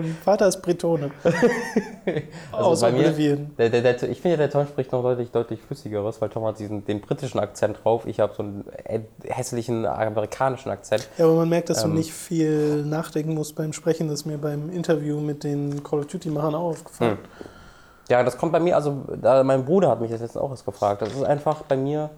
[0.03, 1.11] Mein Vater ist Bretone.
[2.53, 5.61] also Aus bei mir, der, der, der, ich finde, der Tom spricht noch deutlich, deutlich
[5.61, 8.07] flüssigeres, weil Tom hat diesen, den britischen Akzent drauf.
[8.07, 11.09] Ich habe so einen äh, hässlichen amerikanischen Akzent.
[11.19, 14.09] Ja, aber man merkt, dass ähm, du nicht viel nachdenken musst beim Sprechen.
[14.09, 17.19] Das ist mir beim Interview mit den Call of Duty-Machern auch aufgefallen.
[17.19, 17.47] Hm.
[18.09, 20.65] Ja, das kommt bei mir, also da, mein Bruder hat mich das jetzt auch erst
[20.65, 21.03] gefragt.
[21.03, 22.11] Das ist einfach bei mir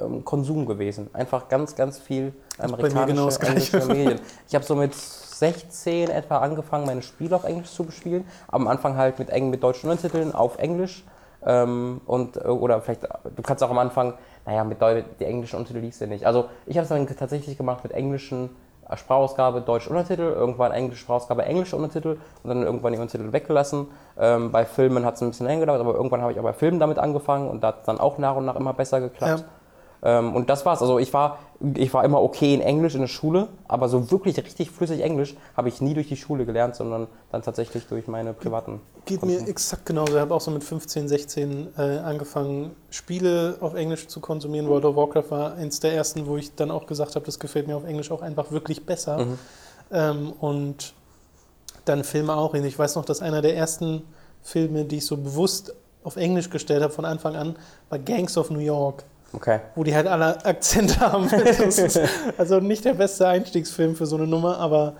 [0.00, 1.10] ähm, Konsum gewesen.
[1.12, 4.20] Einfach ganz, ganz viel amerikanische, englische Medien.
[4.48, 8.24] Ich habe so mit 16 etwa angefangen, meine Spiele auf Englisch zu bespielen.
[8.48, 11.04] Am Anfang halt mit, mit deutschen Untertiteln auf Englisch.
[11.44, 14.14] Ähm, und, äh, oder vielleicht, du kannst auch am Anfang,
[14.46, 16.26] naja, mit Deu die englischen Untertitel liest du nicht.
[16.26, 18.50] Also ich habe es dann tatsächlich gemacht mit englischen
[18.88, 23.88] äh, Sprachausgabe, deutsche Untertitel, irgendwann englische Sprachausgabe, englische Untertitel und dann irgendwann die Untertitel weggelassen.
[24.18, 26.52] Ähm, bei Filmen hat es ein bisschen länger gedauert, aber irgendwann habe ich auch bei
[26.52, 29.40] Filmen damit angefangen und da hat es dann auch nach und nach immer besser geklappt.
[29.40, 29.46] Ja.
[30.02, 30.82] Ähm, und das war's.
[30.82, 31.38] Also ich war,
[31.74, 35.34] ich war immer okay in Englisch in der Schule, aber so wirklich richtig flüssig Englisch
[35.56, 38.80] habe ich nie durch die Schule gelernt, sondern dann tatsächlich durch meine privaten.
[39.04, 39.34] Geht Konten.
[39.34, 40.14] mir exakt genauso.
[40.14, 44.68] Ich habe auch so mit 15, 16 äh, angefangen, Spiele auf Englisch zu konsumieren.
[44.68, 47.66] World of Warcraft war eins der ersten, wo ich dann auch gesagt habe, das gefällt
[47.66, 49.24] mir auf Englisch auch einfach wirklich besser.
[49.24, 49.38] Mhm.
[49.92, 50.94] Ähm, und
[51.84, 52.54] dann Filme auch.
[52.54, 54.02] Ich weiß noch, dass einer der ersten
[54.42, 57.56] Filme, die ich so bewusst auf Englisch gestellt habe von Anfang an,
[57.88, 59.04] war Gangs of New York.
[59.36, 59.60] Okay.
[59.74, 61.28] Wo die halt alle Akzente haben.
[62.38, 64.94] also nicht der beste Einstiegsfilm für so eine Nummer, aber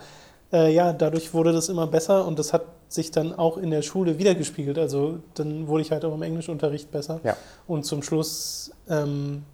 [0.53, 3.83] äh, ja, dadurch wurde das immer besser und das hat sich dann auch in der
[3.83, 4.79] Schule wiedergespiegelt.
[4.79, 7.21] Also dann wurde ich halt auch im Englischunterricht besser.
[7.25, 7.37] Ja.
[7.67, 9.45] Und zum Schluss ähm,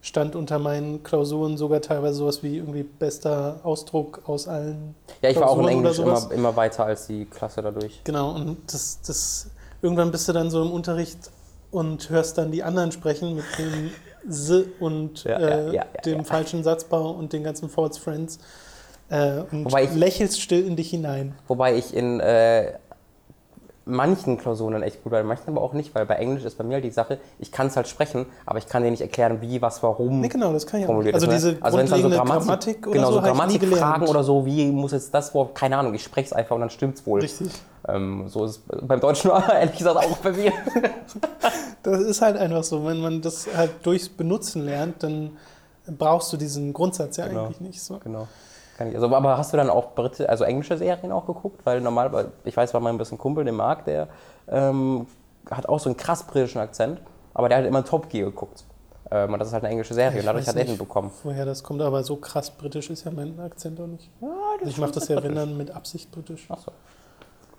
[0.00, 4.94] stand unter meinen Klausuren sogar teilweise sowas wie irgendwie bester Ausdruck aus allen.
[5.20, 8.00] Ja, ich Klausuren war auch in Englisch immer, immer weiter als die Klasse dadurch.
[8.02, 9.50] Genau, und das, das
[9.82, 11.30] irgendwann bist du dann so im Unterricht
[11.70, 13.90] und hörst dann die anderen sprechen mit dem
[14.28, 18.38] S und ja, äh, ja, dem falschen Satzbau und den ganzen False Friends.
[19.08, 21.34] Äh, und wobei ich, lächelst still in dich hinein.
[21.48, 22.78] Wobei ich in äh,
[23.84, 26.64] manchen Klausuren dann echt gut in manchen aber auch nicht, weil bei Englisch ist bei
[26.64, 29.40] mir halt die Sache, ich kann es halt sprechen, aber ich kann dir nicht erklären,
[29.40, 30.20] wie, was, warum.
[30.20, 31.14] Nee, genau, das kann ich auch nicht.
[31.14, 34.24] Also diese also wenn es dann so Grammatik, Grammatik oder genau, so, so Grammatikfragen oder
[34.24, 36.98] so, wie muss jetzt das Wort, keine Ahnung, ich spreche es einfach und dann stimmt
[36.98, 37.20] es wohl.
[37.20, 37.50] Richtig.
[37.88, 40.52] Ähm, so ist es beim Deutschen ehrlich gesagt auch bei mir.
[41.82, 45.36] das ist halt einfach so, wenn man das halt durchs Benutzen lernt, dann
[45.98, 47.46] brauchst du diesen Grundsatz ja genau.
[47.46, 47.98] eigentlich nicht so.
[47.98, 48.28] Genau.
[48.78, 51.60] Kann ich, also, aber hast du dann auch Brit also englische Serien auch geguckt?
[51.64, 54.08] Weil normal, ich weiß, war mal ein bisschen Kumpel, den Marc, der
[54.48, 55.06] ähm,
[55.50, 57.00] hat auch so einen krass britischen Akzent,
[57.34, 58.64] aber der hat immer Top Gear geguckt.
[59.10, 61.10] Ähm, und das ist halt eine englische Serie und dadurch hat er den bekommen.
[61.22, 64.10] Woher das kommt, aber so krass britisch ist ja mein Akzent auch nicht.
[64.20, 66.46] Ja, also ich mache das ja, wenn dann, mit Absicht britisch.
[66.48, 66.72] Ach so.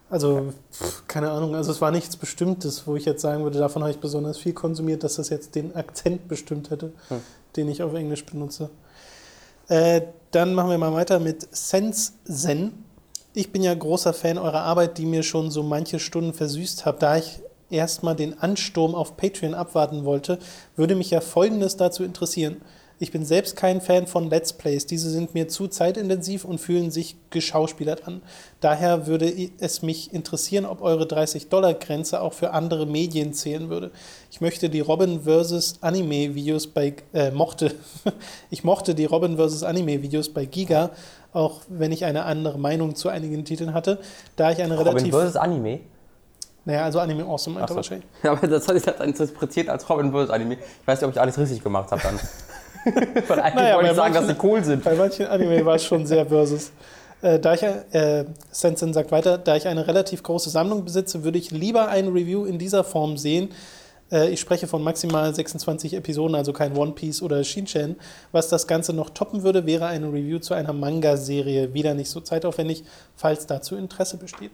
[0.10, 3.84] Also, pff, keine Ahnung, also es war nichts Bestimmtes, wo ich jetzt sagen würde, davon
[3.84, 7.22] habe ich besonders viel konsumiert, dass das jetzt den Akzent bestimmt hätte, hm.
[7.56, 8.70] den ich auf Englisch benutze.
[9.70, 10.02] Äh,
[10.34, 12.74] dann machen wir mal weiter mit Sense Zen.
[13.34, 17.02] ich bin ja großer Fan eurer Arbeit, die mir schon so manche Stunden versüßt hat.
[17.02, 20.40] Da ich erstmal den Ansturm auf Patreon abwarten wollte,
[20.76, 22.62] würde mich ja Folgendes dazu interessieren.
[23.04, 24.86] Ich bin selbst kein Fan von Let's Plays.
[24.86, 28.22] Diese sind mir zu zeitintensiv und fühlen sich geschauspielert an.
[28.62, 33.92] Daher würde es mich interessieren, ob eure 30-Dollar-Grenze auch für andere Medien zählen würde.
[34.32, 35.80] Ich möchte die Robin vs.
[35.82, 37.76] Anime-Videos bei äh, mochte
[38.50, 39.64] ich mochte die Robin vs.
[39.64, 40.92] Anime-Videos bei Giga,
[41.34, 44.00] auch wenn ich eine andere Meinung zu einigen Titeln hatte,
[44.38, 45.36] da ich eine Robin relativ vs.
[45.36, 45.82] Anime?
[46.64, 47.76] naja, also Anime Awesome meinte so.
[47.76, 48.08] wahrscheinlich.
[48.24, 50.30] Ja, aber das hat sich dann interpretiert als Robin vs.
[50.30, 50.54] Anime.
[50.54, 52.18] Ich weiß nicht, ob ich alles richtig gemacht habe dann.
[53.28, 54.84] Weil eigentlich Naja, wollte ich sagen, dass manchen- sie cool sind.
[54.84, 56.72] Bei manchen Anime war es schon sehr versus.
[57.22, 61.38] Äh, da ich, äh, Sensen sagt weiter, da ich eine relativ große Sammlung besitze, würde
[61.40, 63.50] ich lieber ein Review in dieser Form sehen.
[64.12, 67.96] Äh, ich spreche von maximal 26 Episoden, also kein One Piece oder Shinchan.
[68.34, 71.74] Was das Ganze noch toppen würde, wäre eine Review zu einer Manga-Serie.
[71.74, 72.84] Wieder nicht so zeitaufwendig,
[73.16, 74.52] falls dazu Interesse besteht.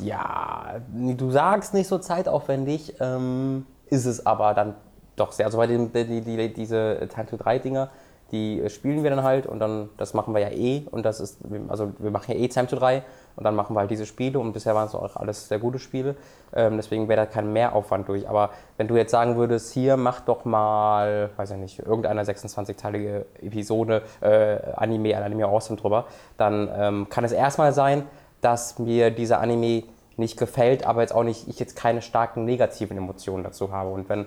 [0.00, 4.74] Ja, du sagst nicht so zeitaufwendig, ähm, ist es aber dann
[5.22, 5.46] doch sehr.
[5.46, 7.90] Also bei den, die, die, diese Time to 3 Dinger,
[8.32, 11.20] die äh, spielen wir dann halt und dann, das machen wir ja eh und das
[11.20, 13.02] ist, also wir machen ja eh Time to 3
[13.36, 15.78] und dann machen wir halt diese Spiele und bisher waren es auch alles sehr gute
[15.78, 16.16] Spiele,
[16.54, 18.28] ähm, deswegen wäre da kein Mehraufwand durch.
[18.28, 23.26] Aber wenn du jetzt sagen würdest, hier mach doch mal, weiß ich nicht, irgendeine 26-teilige
[23.40, 26.06] Episode äh, Anime, ein Anime Awesome drüber,
[26.36, 28.04] dann ähm, kann es erstmal sein,
[28.40, 29.84] dass mir dieser Anime
[30.16, 33.90] nicht gefällt, aber jetzt auch nicht, ich jetzt keine starken negativen Emotionen dazu habe.
[33.90, 34.26] Und wenn,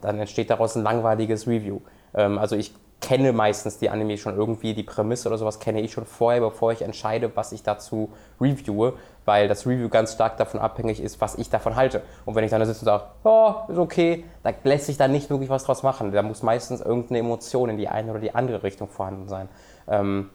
[0.00, 1.80] dann entsteht daraus ein langweiliges Review.
[2.14, 5.92] Ähm, also ich kenne meistens die Anime schon irgendwie, die Prämisse oder sowas kenne ich
[5.92, 10.60] schon vorher, bevor ich entscheide, was ich dazu reviewe, weil das Review ganz stark davon
[10.60, 12.02] abhängig ist, was ich davon halte.
[12.24, 15.12] Und wenn ich dann da sitze und sage, oh, ist okay, da lässt sich dann
[15.12, 16.12] nicht wirklich was draus machen.
[16.12, 19.48] Da muss meistens irgendeine Emotion in die eine oder die andere Richtung vorhanden sein.
[19.88, 20.30] Ähm,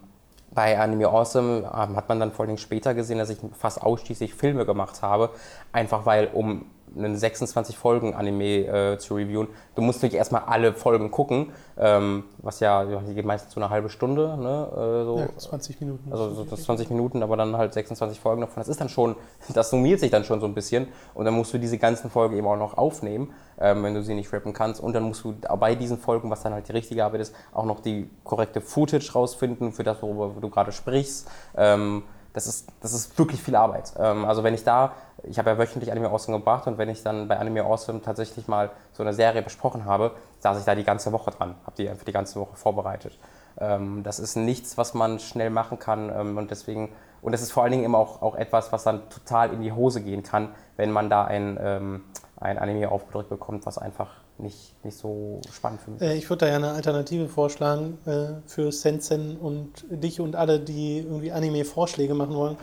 [0.52, 4.34] bei Anime Awesome ähm, hat man dann vor allem später gesehen, dass ich fast ausschließlich
[4.34, 5.32] Filme gemacht habe.
[5.72, 10.74] Einfach weil, um einen 26 Folgen Anime äh, zu reviewen, du musst natürlich erstmal alle
[10.74, 14.68] Folgen gucken, ähm, was ja, die geht meistens so eine halbe Stunde, ne?
[14.72, 15.18] äh, so.
[15.20, 16.12] Ja, 20 Minuten.
[16.12, 18.62] Also so das 20 Minuten, aber dann halt 26 Folgen davon.
[18.62, 19.16] Das ist dann schon,
[19.54, 20.88] das summiert sich dann schon so ein bisschen.
[21.14, 24.14] Und dann musst du diese ganzen Folgen eben auch noch aufnehmen, ähm, wenn du sie
[24.14, 24.82] nicht rappen kannst.
[24.82, 27.66] Und dann musst du bei diesen Folgen, was dann halt die richtige Arbeit ist, auch
[27.66, 31.30] noch die korrekte Footage rausfinden für das, worüber du gerade sprichst.
[31.58, 32.04] Ähm,
[32.36, 33.94] das ist, das ist wirklich viel Arbeit.
[33.98, 34.94] Ähm, also wenn ich da,
[35.28, 38.48] ich habe ja wöchentlich Anime Awesome gebracht und wenn ich dann bei Anime Awesome tatsächlich
[38.48, 41.90] mal so eine Serie besprochen habe, saß ich da die ganze Woche dran, habe die
[41.90, 43.18] einfach die ganze Woche vorbereitet.
[43.58, 46.90] Ähm, das ist nichts, was man schnell machen kann ähm, und deswegen,
[47.22, 49.72] und das ist vor allen Dingen immer auch, auch etwas, was dann total in die
[49.72, 52.04] Hose gehen kann, wenn man da ein, ähm,
[52.38, 56.08] ein Anime aufgedrückt bekommt, was einfach nicht, nicht so spannend für mich ist.
[56.08, 60.60] Äh, Ich würde da ja eine Alternative vorschlagen äh, für Sensen und dich und alle,
[60.60, 62.58] die irgendwie Anime-Vorschläge machen wollen.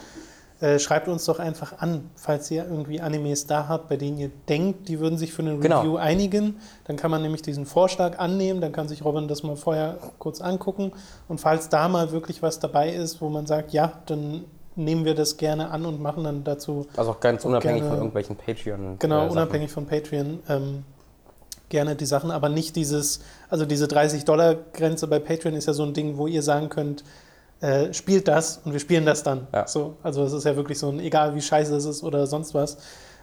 [0.63, 4.31] Äh, schreibt uns doch einfach an, falls ihr irgendwie Animes da habt, bei denen ihr
[4.49, 5.81] denkt, die würden sich für eine Genau.
[5.81, 6.57] Review einigen.
[6.85, 10.41] Dann kann man nämlich diesen Vorschlag annehmen, dann kann sich Robin das mal vorher kurz
[10.41, 10.93] angucken.
[11.27, 14.45] Und falls da mal wirklich was dabei ist, wo man sagt, ja, dann
[14.77, 17.97] nehmen wir das gerne an und machen dann dazu Also auch ganz unabhängig gerne- von
[17.99, 18.97] irgendwelchen Patreon.
[19.01, 20.39] Genau, äh, unabhängig von Patreon.
[20.49, 20.85] Ähm,
[21.71, 23.21] gerne die Sachen, aber nicht dieses,
[23.51, 27.03] also diese 30-Dollar-Grenze bei Patreon ist ja so ein Ding, wo ihr sagen könnt,
[27.63, 29.47] äh, spielt das und wir spielen das dann.
[29.55, 29.67] Ja.
[29.69, 32.55] So, also es ist ja wirklich so ein, egal wie scheiße es ist oder sonst
[32.55, 32.77] was.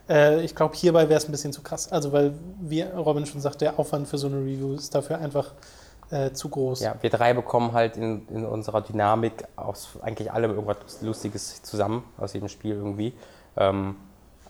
[0.10, 1.92] Äh, ich glaube, hierbei wäre es ein bisschen zu krass.
[1.92, 5.52] Also weil, wie Robin schon sagt, der Aufwand für so eine Review ist dafür einfach
[6.10, 6.80] äh, zu groß.
[6.80, 12.04] Ja, wir drei bekommen halt in, in unserer Dynamik aus eigentlich allem irgendwas Lustiges zusammen,
[12.18, 13.14] aus jedem Spiel irgendwie.
[13.58, 13.98] Ähm,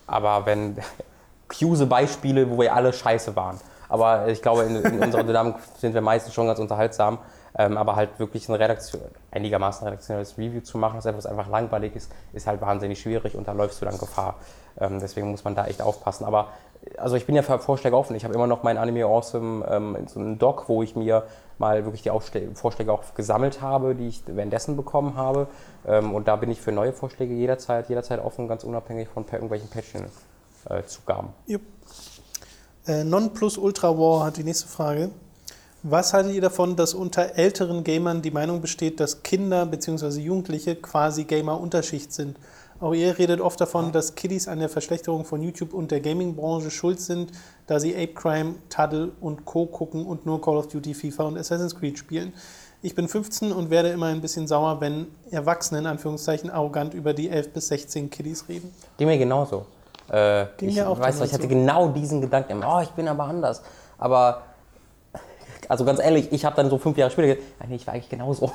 [0.06, 0.78] aber wenn
[1.48, 3.58] cuse Beispiele, wo wir alle scheiße waren.
[3.88, 7.18] Aber ich glaube, in, in unserer Dynamik sind wir meistens schon ganz unterhaltsam.
[7.56, 11.96] Ähm, aber halt wirklich ein Redaktion, einigermaßen redaktionelles Review zu machen, das etwas einfach langweilig
[11.96, 14.36] ist, ist halt wahnsinnig schwierig und da läufst du dann Gefahr.
[14.78, 16.24] Ähm, deswegen muss man da echt aufpassen.
[16.24, 16.48] Aber
[16.96, 18.14] also ich bin ja für Vorschläge offen.
[18.16, 21.24] Ich habe immer noch mein Anime Awesome ähm, in so einem Doc, wo ich mir
[21.58, 25.48] mal wirklich die Aufschlä- Vorschläge auch gesammelt habe, die ich währenddessen bekommen habe.
[25.86, 29.68] Ähm, und da bin ich für neue Vorschläge jederzeit, jederzeit offen, ganz unabhängig von irgendwelchen
[29.68, 31.30] Patreon-Zugaben.
[31.46, 31.62] Jupp.
[32.86, 35.10] Äh, Non-Plus Ultra War hat die nächste Frage.
[35.82, 40.20] Was haltet ihr davon, dass unter älteren Gamern die Meinung besteht, dass Kinder bzw.
[40.20, 42.36] Jugendliche quasi Gamer-Unterschicht sind?
[42.80, 46.70] Auch ihr redet oft davon, dass Kiddies an der Verschlechterung von YouTube und der Gaming-Branche
[46.70, 47.32] schuld sind,
[47.66, 49.66] da sie Ape Crime, Tuddle und Co.
[49.66, 52.34] gucken und nur Call of Duty, FIFA und Assassin's Creed spielen.
[52.82, 57.14] Ich bin 15 und werde immer ein bisschen sauer, wenn Erwachsene in Anführungszeichen arrogant über
[57.14, 58.72] die 11 bis 16 Kiddies reden.
[58.98, 59.66] Ging mir genauso.
[60.10, 63.08] Äh, Ging ich mir auch weiß noch, ich hatte genau diesen Gedanken, oh, ich bin
[63.08, 63.62] aber anders.
[63.98, 64.42] Aber,
[65.70, 68.08] also ganz ehrlich, ich habe dann so fünf Jahre später gedacht, nee, ich war eigentlich
[68.08, 68.50] genauso.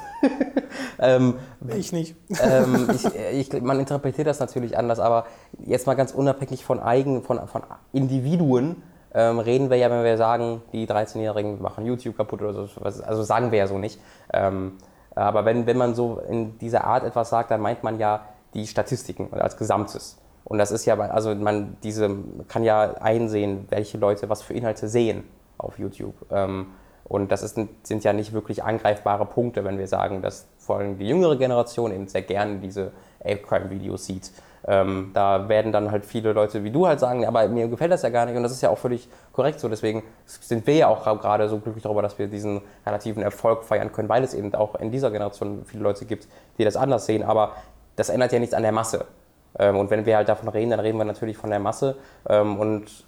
[0.99, 1.35] ähm,
[1.73, 2.13] ich nicht.
[2.41, 5.25] ähm, ich, ich, man interpretiert das natürlich anders, aber
[5.65, 7.63] jetzt mal ganz unabhängig von eigen, von, von
[7.93, 12.81] Individuen, ähm, reden wir ja, wenn wir sagen, die 13-Jährigen machen YouTube kaputt oder so.
[12.81, 13.97] Also sagen wir ja so nicht.
[14.33, 14.73] Ähm,
[15.15, 18.67] aber wenn, wenn man so in dieser Art etwas sagt, dann meint man ja die
[18.67, 20.17] Statistiken als Gesamtes.
[20.43, 22.13] Und das ist ja, also man diese
[22.49, 25.23] kann ja einsehen, welche Leute was für Inhalte sehen
[25.57, 26.15] auf YouTube.
[26.29, 26.67] Ähm,
[27.07, 30.97] und das ist, sind ja nicht wirklich angreifbare Punkte, wenn wir sagen, dass vor allem
[30.97, 32.91] die jüngere Generation eben sehr gerne diese
[33.23, 34.31] Ape-Crime-Videos sieht.
[34.67, 38.01] Ähm, da werden dann halt viele Leute wie du halt sagen, aber mir gefällt das
[38.01, 39.69] ja gar nicht und das ist ja auch völlig korrekt so.
[39.69, 43.91] Deswegen sind wir ja auch gerade so glücklich darüber, dass wir diesen relativen Erfolg feiern
[43.91, 46.27] können, weil es eben auch in dieser Generation viele Leute gibt,
[46.57, 47.21] die das anders sehen.
[47.21, 47.51] Aber
[47.95, 49.05] das ändert ja nichts an der Masse.
[49.59, 51.95] Ähm, und wenn wir halt davon reden, dann reden wir natürlich von der Masse.
[52.27, 53.05] Ähm, und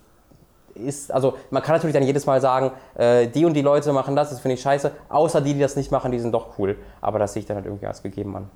[0.77, 4.15] ist, also man kann natürlich dann jedes Mal sagen, äh, die und die Leute machen
[4.15, 6.77] das, das finde ich scheiße, außer die, die das nicht machen, die sind doch cool.
[7.01, 8.49] Aber das sehe ich dann halt irgendwie als gegeben an.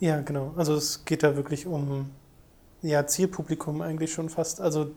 [0.00, 0.52] Ja, genau.
[0.56, 2.10] Also es geht da wirklich um
[2.82, 4.60] ja, Zielpublikum eigentlich schon fast.
[4.60, 4.88] Also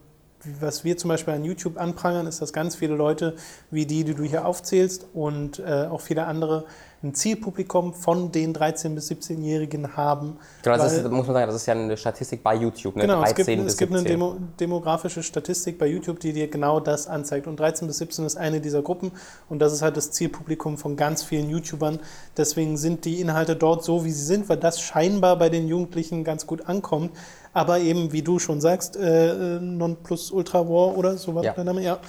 [0.59, 3.35] was wir zum Beispiel an YouTube anprangern, ist, dass ganz viele Leute
[3.71, 6.65] wie die, die du hier aufzählst und äh, auch viele andere
[7.03, 10.37] ein Zielpublikum von den 13- bis 17-Jährigen haben.
[10.63, 12.95] Genau, das ist, muss man sagen, das ist ja eine Statistik bei YouTube.
[12.95, 13.01] Ne?
[13.01, 16.79] Genau, 13 es gibt, es gibt eine Demo, demografische Statistik bei YouTube, die dir genau
[16.79, 17.47] das anzeigt.
[17.47, 19.11] Und 13 bis 17 ist eine dieser Gruppen
[19.49, 21.99] und das ist halt das Zielpublikum von ganz vielen YouTubern.
[22.37, 26.23] Deswegen sind die Inhalte dort so, wie sie sind, weil das scheinbar bei den Jugendlichen
[26.23, 27.11] ganz gut ankommt.
[27.53, 31.53] Aber eben, wie du schon sagst, äh, Non Plus Ultra War oder so war ja.
[31.53, 31.99] der Name, ja.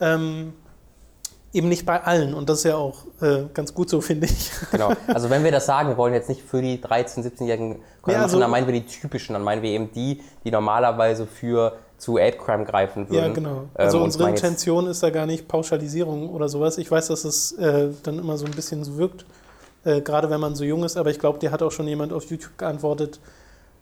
[0.00, 0.52] Ähm,
[1.52, 4.50] eben nicht bei allen und das ist ja auch äh, ganz gut so, finde ich.
[4.70, 8.22] Genau, also wenn wir das sagen, wir wollen jetzt nicht für die 13-, 17-Jährigen ja,
[8.22, 12.16] also, dann meinen wir die typischen, dann meinen wir eben die, die normalerweise für zu
[12.16, 13.26] Ape Crime greifen würden.
[13.26, 13.64] Ja, genau.
[13.74, 16.78] Also ähm, unsere Intention ist da gar nicht Pauschalisierung oder sowas.
[16.78, 19.26] Ich weiß, dass es äh, dann immer so ein bisschen so wirkt,
[19.84, 22.14] äh, gerade wenn man so jung ist, aber ich glaube, dir hat auch schon jemand
[22.14, 23.20] auf YouTube geantwortet,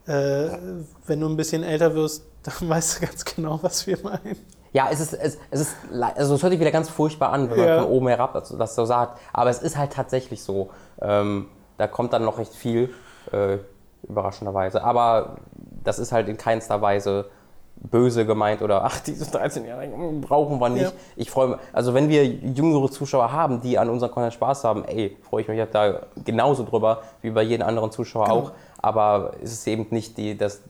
[0.09, 0.59] äh,
[1.07, 4.37] wenn du ein bisschen älter wirst, dann weißt du ganz genau, was wir meinen.
[4.73, 7.59] Ja, es ist, es, es ist, also es hört sich wieder ganz furchtbar an, wenn
[7.59, 7.83] man ja.
[7.83, 9.19] von oben herab das so sagt.
[9.33, 10.71] Aber es ist halt tatsächlich so.
[11.01, 11.49] Ähm,
[11.79, 12.95] da kommt dann noch recht viel,
[13.33, 13.59] äh,
[14.03, 14.85] überraschenderweise.
[14.85, 15.39] Aber
[15.83, 17.31] das ist halt in keinster Weise
[17.81, 20.83] böse gemeint oder ach, diese 13-Jährigen brauchen wir nicht.
[20.83, 20.93] Ja.
[21.17, 24.85] Ich freue mich, also wenn wir jüngere Zuschauer haben, die an unserem Content Spaß haben,
[24.85, 28.37] ey, freue ich mich da genauso drüber wie bei jedem anderen Zuschauer genau.
[28.37, 28.53] auch.
[28.79, 30.61] Aber es ist eben nicht die, das,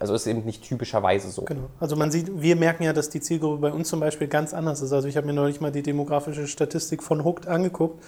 [0.00, 1.42] also ist eben nicht typischerweise so.
[1.42, 1.68] Genau.
[1.80, 4.80] Also man sieht, wir merken ja, dass die Zielgruppe bei uns zum Beispiel ganz anders
[4.82, 4.92] ist.
[4.92, 8.02] Also ich habe mir neulich mal die demografische Statistik von Hooked angeguckt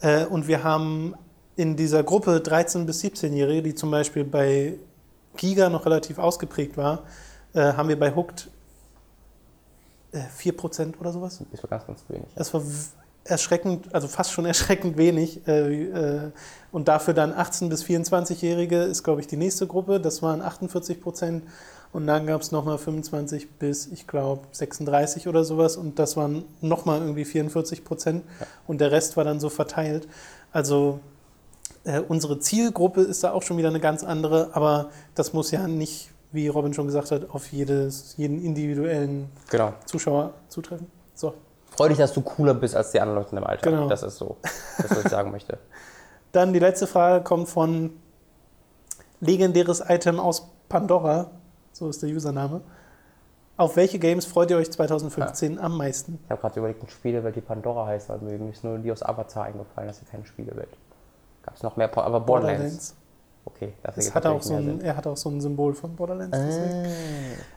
[0.00, 1.14] äh, und wir haben
[1.56, 4.78] in dieser Gruppe 13- bis 17-Jährige, die zum Beispiel bei
[5.36, 7.04] Giga noch relativ ausgeprägt war,
[7.54, 8.50] äh, haben wir bei Hooked
[10.12, 11.40] äh, 4% oder sowas.
[11.50, 12.26] Das war ganz, ganz wenig.
[12.34, 12.62] Das war
[13.24, 15.46] erschreckend, also fast schon erschreckend wenig.
[15.46, 16.30] Äh, äh,
[16.72, 20.00] und dafür dann 18- bis 24-Jährige ist, glaube ich, die nächste Gruppe.
[20.00, 21.44] Das waren 48 Prozent.
[21.92, 25.76] Und dann gab es nochmal 25 bis, ich glaube, 36 oder sowas.
[25.76, 28.24] Und das waren nochmal irgendwie 44 Prozent.
[28.66, 30.08] Und der Rest war dann so verteilt.
[30.52, 30.98] Also
[31.84, 34.50] äh, unsere Zielgruppe ist da auch schon wieder eine ganz andere.
[34.54, 39.72] Aber das muss ja nicht, wie Robin schon gesagt hat, auf jedes, jeden individuellen genau.
[39.86, 40.90] Zuschauer zutreffen.
[41.14, 41.34] So.
[41.70, 43.70] Freu dich, dass du cooler bist als die anderen Leute im Alter.
[43.70, 43.88] Genau.
[43.88, 45.58] Das ist so, das, was ich sagen möchte.
[46.32, 47.90] Dann die letzte Frage kommt von
[49.20, 51.30] legendäres Item aus Pandora,
[51.72, 52.60] so ist der Username.
[53.56, 55.60] Auf welche Games freut ihr euch 2015 ja.
[55.60, 56.18] am meisten?
[56.24, 59.04] Ich habe gerade überlegt, eine Spielewelt, die Pandora heißt, aber mir ist nur die aus
[59.04, 60.76] Avatar eingefallen, das ist keine Spielewelt.
[61.44, 62.26] Gab es noch mehr, aber Borderlands.
[62.26, 62.96] Borderlands.
[63.46, 66.36] Okay, das hat auch so ein, er hat auch so ein Symbol von Borderlands.
[66.36, 66.84] Ah.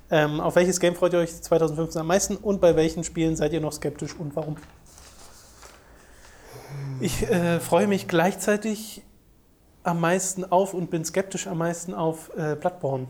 [0.10, 3.54] Ähm, auf welches Game freut ihr euch 2015 am meisten und bei welchen Spielen seid
[3.54, 4.58] ihr noch skeptisch und warum?
[7.00, 9.02] Ich äh, freue mich gleichzeitig
[9.84, 13.08] am meisten auf und bin skeptisch am meisten auf äh, Bloodborne.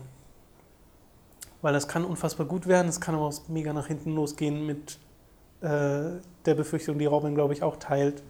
[1.60, 4.98] Weil das kann unfassbar gut werden, es kann aber auch mega nach hinten losgehen mit
[5.62, 8.22] äh, der Befürchtung, die Robin, glaube ich, auch teilt,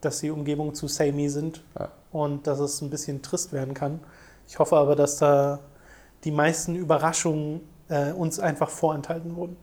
[0.00, 1.90] dass die Umgebungen zu samey sind ja.
[2.14, 3.98] Und dass es ein bisschen trist werden kann.
[4.46, 5.58] Ich hoffe aber, dass da
[6.22, 9.56] die meisten Überraschungen äh, uns einfach vorenthalten wurden.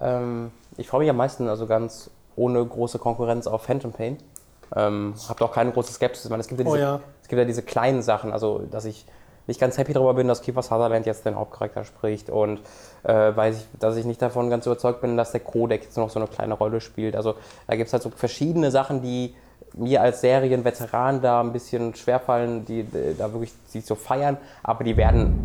[0.00, 4.18] Ähm, ich freue mich am meisten, also ganz ohne große Konkurrenz auf Phantom Pain.
[4.74, 6.24] Ähm, Habt auch keine große Skepsis.
[6.24, 7.00] Ich meine, es, gibt ja oh diese, oh ja.
[7.22, 9.06] es gibt ja diese kleinen Sachen, also dass ich
[9.46, 12.58] nicht ganz happy darüber bin, dass Kiefer Sutherland jetzt den Hauptcharakter spricht und
[13.04, 16.10] äh, weiß ich, dass ich nicht davon ganz überzeugt bin, dass der Codec jetzt noch
[16.10, 17.14] so eine kleine Rolle spielt.
[17.14, 17.36] Also
[17.68, 19.36] da gibt es halt so verschiedene Sachen, die
[19.74, 24.84] mir als Serienveteran da ein bisschen schwerfallen, die, die da wirklich sie zu feiern, aber
[24.84, 25.38] die werden,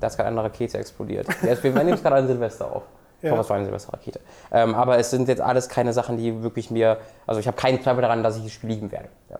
[0.00, 1.26] da ist gerade eine Rakete explodiert.
[1.42, 2.82] Wir nehmen jetzt gerade ein Silvester auf.
[3.22, 3.34] Ja.
[3.40, 4.20] Es war eine Silvesterrakete.
[4.52, 7.82] Ähm, aber es sind jetzt alles keine Sachen, die wirklich mir, also ich habe keinen
[7.82, 9.08] Zweifel daran, dass ich das Spiel lieben werde.
[9.30, 9.38] Ja.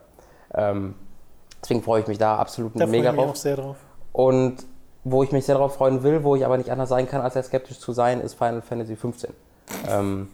[0.55, 0.95] Ähm,
[1.63, 3.31] Deswegen freue ich mich da absolut Da freue mega ich mich drauf.
[3.33, 3.77] auch sehr drauf.
[4.13, 4.57] Und
[5.05, 7.35] wo ich mich sehr darauf freuen will, wo ich aber nicht anders sein kann, als
[7.35, 9.31] sehr skeptisch zu sein, ist Final Fantasy 15.
[9.89, 10.29] Ähm,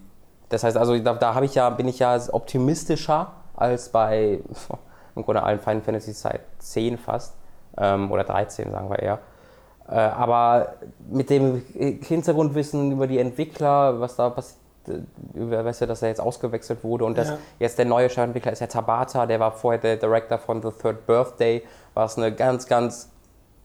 [0.49, 4.41] das heißt also, da, da habe ich ja, bin ich ja optimistischer als bei
[5.17, 7.35] im Grunde allen Final Fantasy seit 10 fast.
[7.79, 9.19] Ähm, oder 13, sagen wir eher.
[9.89, 10.75] Äh, aber
[11.11, 11.63] mit dem
[12.03, 14.59] Hintergrundwissen über die Entwickler, was da passiert,
[15.35, 17.39] über weißt du, dass er jetzt ausgewechselt wurde und dass Ja.
[17.61, 21.07] jetzt der neue Entwickler ist ja Tabata, der war vorher der Director von The Third
[21.07, 21.63] Birthday,
[21.95, 23.09] was eine ganz, ganz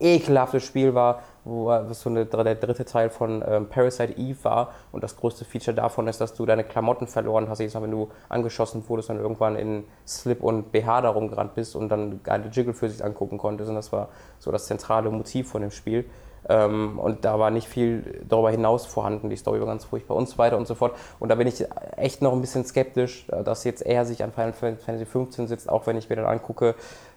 [0.00, 4.72] ekelhaftes Spiel war, wo was so eine, der dritte Teil von ähm, Parasite Eve war
[4.92, 7.90] und das größte Feature davon ist, dass du deine Klamotten verloren hast, jedes Mal, wenn
[7.90, 12.48] du angeschossen wurdest und irgendwann in Slip und BH da rumgerannt bist und dann geile
[12.48, 16.04] Jiggle für sich angucken konntest und das war so das zentrale Motiv von dem Spiel.
[16.48, 19.28] Ähm, und da war nicht viel darüber hinaus vorhanden.
[19.28, 20.94] Die Story war ganz furchtbar und so weiter und so fort.
[21.18, 21.64] Und da bin ich
[21.96, 25.68] echt noch ein bisschen skeptisch, äh, dass jetzt er sich an Final Fantasy 15 sitzt,
[25.68, 26.74] auch wenn ich mir dann angucke,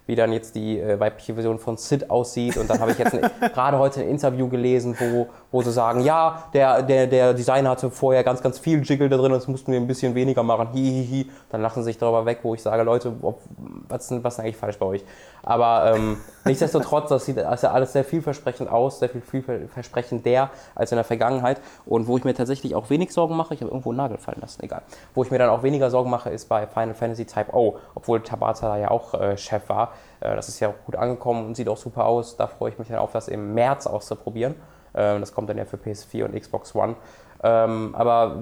[0.08, 2.58] wie dann jetzt die äh, weibliche Version von Sid aussieht.
[2.58, 3.16] Und dann habe ich jetzt
[3.54, 7.90] gerade heute ein Interview gelesen, wo, wo sie sagen, ja, der, der, der Designer hatte
[7.92, 10.70] vorher ganz, ganz viel Jiggle da drin, das mussten wir ein bisschen weniger machen.
[10.74, 11.30] Hihihi.
[11.50, 13.40] Dann lachen sie sich darüber weg, wo ich sage, Leute, ob,
[13.88, 15.04] was, ist denn- was ist denn eigentlich falsch bei euch?
[15.44, 20.98] Aber ähm, nichtsdestotrotz, das sieht ja alles sehr vielversprechend aus, sehr viel vielversprechender als in
[20.98, 21.62] der Vergangenheit.
[21.86, 24.40] Und wo ich mir tatsächlich auch wenig Sorgen mache, ich habe irgendwo einen Nagel fallen
[24.42, 24.82] lassen, egal.
[25.14, 28.22] Wo ich mir dann auch weniger Sorgen mache, ist bei Final Fantasy Type O, obwohl
[28.22, 29.94] Tabata da ja auch äh, Chef war.
[30.20, 32.38] Äh, das ist ja auch gut angekommen und sieht auch super aus.
[32.38, 34.56] Da freue ich mich dann auf, das im März auszuprobieren.
[34.94, 36.96] Ähm, das kommt dann ja für PS4 und Xbox One.
[37.44, 38.38] Ähm, aber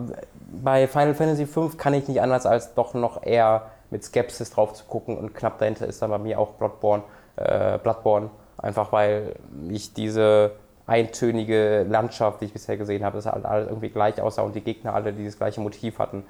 [0.52, 4.74] bei Final Fantasy V kann ich nicht anders als doch noch eher mit Skepsis drauf
[4.74, 7.04] zu gucken und knapp dahinter ist dann bei mir auch Bloodborne,
[7.36, 9.36] äh, Bloodborne einfach weil
[9.70, 10.52] ich diese
[10.86, 14.62] eintönige Landschaft, die ich bisher gesehen habe, dass halt alles irgendwie gleich aussah und die
[14.62, 16.24] Gegner alle dieses gleiche Motiv hatten.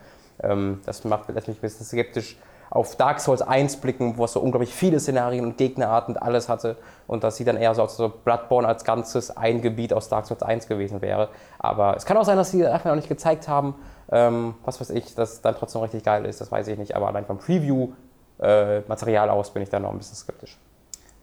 [0.43, 2.38] Ähm, das macht, lässt mich ein bisschen skeptisch
[2.70, 6.49] auf Dark Souls 1 blicken, wo es so unglaublich viele Szenarien und Gegnerarten und alles
[6.49, 6.76] hatte.
[7.07, 10.43] Und das sieht dann eher so ob Bloodborne als Ganzes ein Gebiet aus Dark Souls
[10.43, 11.30] 1 gewesen wäre.
[11.57, 13.76] Aber es kann auch sein, dass sie einfach noch nicht gezeigt haben,
[14.12, 16.95] ähm, was weiß ich, dass dann trotzdem richtig geil ist, das weiß ich nicht.
[16.95, 20.57] Aber allein vom Preview-Material aus bin ich da noch ein bisschen skeptisch.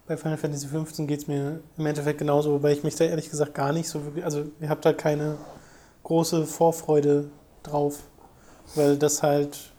[0.07, 3.29] Bei Final Fantasy 15 geht es mir im Endeffekt genauso, wobei ich mich da ehrlich
[3.29, 5.37] gesagt gar nicht so wirklich, also ihr habt da keine
[6.05, 7.29] große Vorfreude
[7.65, 7.99] drauf,
[8.77, 9.73] weil das halt,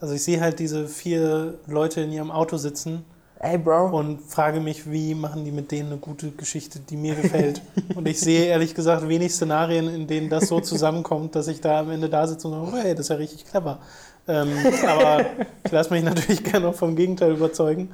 [0.00, 3.06] also ich sehe halt diese vier Leute in ihrem Auto sitzen
[3.40, 3.96] Ey, Bro.
[3.96, 7.62] und frage mich, wie machen die mit denen eine gute Geschichte, die mir gefällt.
[7.94, 11.80] und ich sehe ehrlich gesagt wenig Szenarien, in denen das so zusammenkommt, dass ich da
[11.80, 13.78] am Ende da sitze und sage, oh, hey, das ist ja richtig clever.
[14.26, 14.52] Ähm,
[14.86, 15.24] aber
[15.64, 17.90] ich lasse mich natürlich gerne auch vom Gegenteil überzeugen.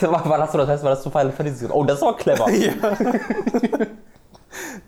[0.00, 1.66] Wann hast du das heißt, war das zu Final Fantasy?
[1.70, 2.46] Oh, das war clever.
[2.52, 2.72] Ja.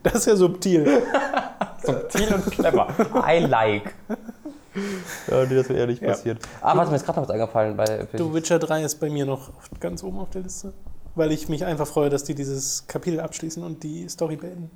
[0.03, 1.03] Das ist ja subtil.
[1.83, 2.89] Subtil und clever.
[3.27, 3.95] I like.
[5.31, 6.09] Ja, nee, das wäre ehrlich Ja.
[6.09, 6.39] passiert.
[6.61, 7.77] Ah, was mir ist gerade noch was eingefallen.
[7.77, 9.51] Bei, Du, Witcher 3 ist bei mir noch
[9.81, 10.72] ganz oben auf der Liste.
[11.14, 14.70] Weil ich mich einfach freue, dass die dieses Kapitel abschließen und die Story beenden.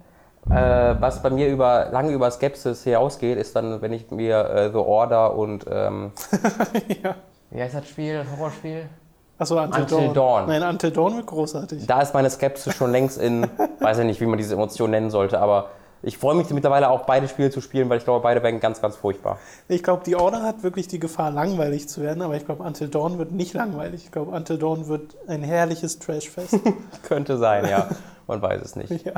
[0.49, 4.70] Äh, was bei mir über, lange über Skepsis hinausgeht, ist dann, wenn ich mir äh,
[4.70, 6.12] The Order und ähm,
[7.03, 7.16] ja.
[7.51, 8.88] wie heißt das Spiel, das Horrorspiel?
[9.36, 10.14] Achso, Until, Until Dawn.
[10.14, 10.46] Dawn.
[10.49, 11.86] Nein, Until Dawn wird großartig.
[11.86, 13.46] Da ist meine Skepsis schon längst in,
[13.80, 15.70] weiß ich nicht, wie man diese Emotion nennen sollte, aber
[16.03, 18.80] ich freue mich mittlerweile auch beide Spiele zu spielen, weil ich glaube, beide werden ganz,
[18.80, 19.38] ganz furchtbar.
[19.68, 22.88] Ich glaube, die Order hat wirklich die Gefahr, langweilig zu werden, aber ich glaube, Until
[22.88, 24.05] Dawn wird nicht langweilig.
[24.05, 26.59] Ich glaube, Until Dawn wird ein herrliches Trashfest.
[27.03, 27.88] Könnte sein, ja.
[28.28, 29.07] Man weiß es nicht.
[29.07, 29.14] ja.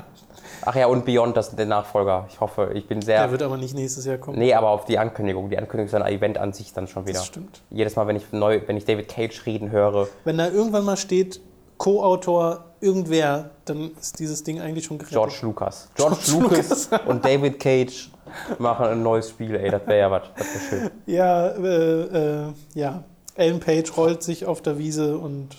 [0.64, 2.26] Ach ja, und Beyond, das ist der Nachfolger.
[2.30, 3.18] Ich hoffe, ich bin sehr.
[3.18, 4.38] Der wird aber nicht nächstes Jahr kommen.
[4.38, 5.50] Nee, aber auf die Ankündigung.
[5.50, 7.18] Die Ankündigung ist ein Event an sich dann schon wieder.
[7.18, 7.60] Das stimmt.
[7.70, 10.96] Jedes Mal, wenn ich, neu, wenn ich David Cage reden höre, Wenn da irgendwann mal
[10.96, 11.40] steht,
[11.76, 15.14] Co-Autor irgendwer, dann ist dieses Ding eigentlich schon gerettet.
[15.14, 15.88] George Lucas.
[15.94, 18.10] George, George Lucas und David Cage
[18.58, 20.22] machen ein neues Spiel, ey, das wäre ja was.
[20.36, 20.90] Das wäre schön.
[21.06, 23.04] Ja, äh, äh, ja.
[23.34, 25.56] Ellen Page rollt sich auf der Wiese und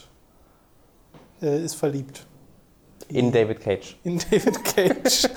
[1.41, 2.25] äh, ist verliebt.
[3.07, 3.97] In David Cage.
[4.03, 5.29] In David Cage.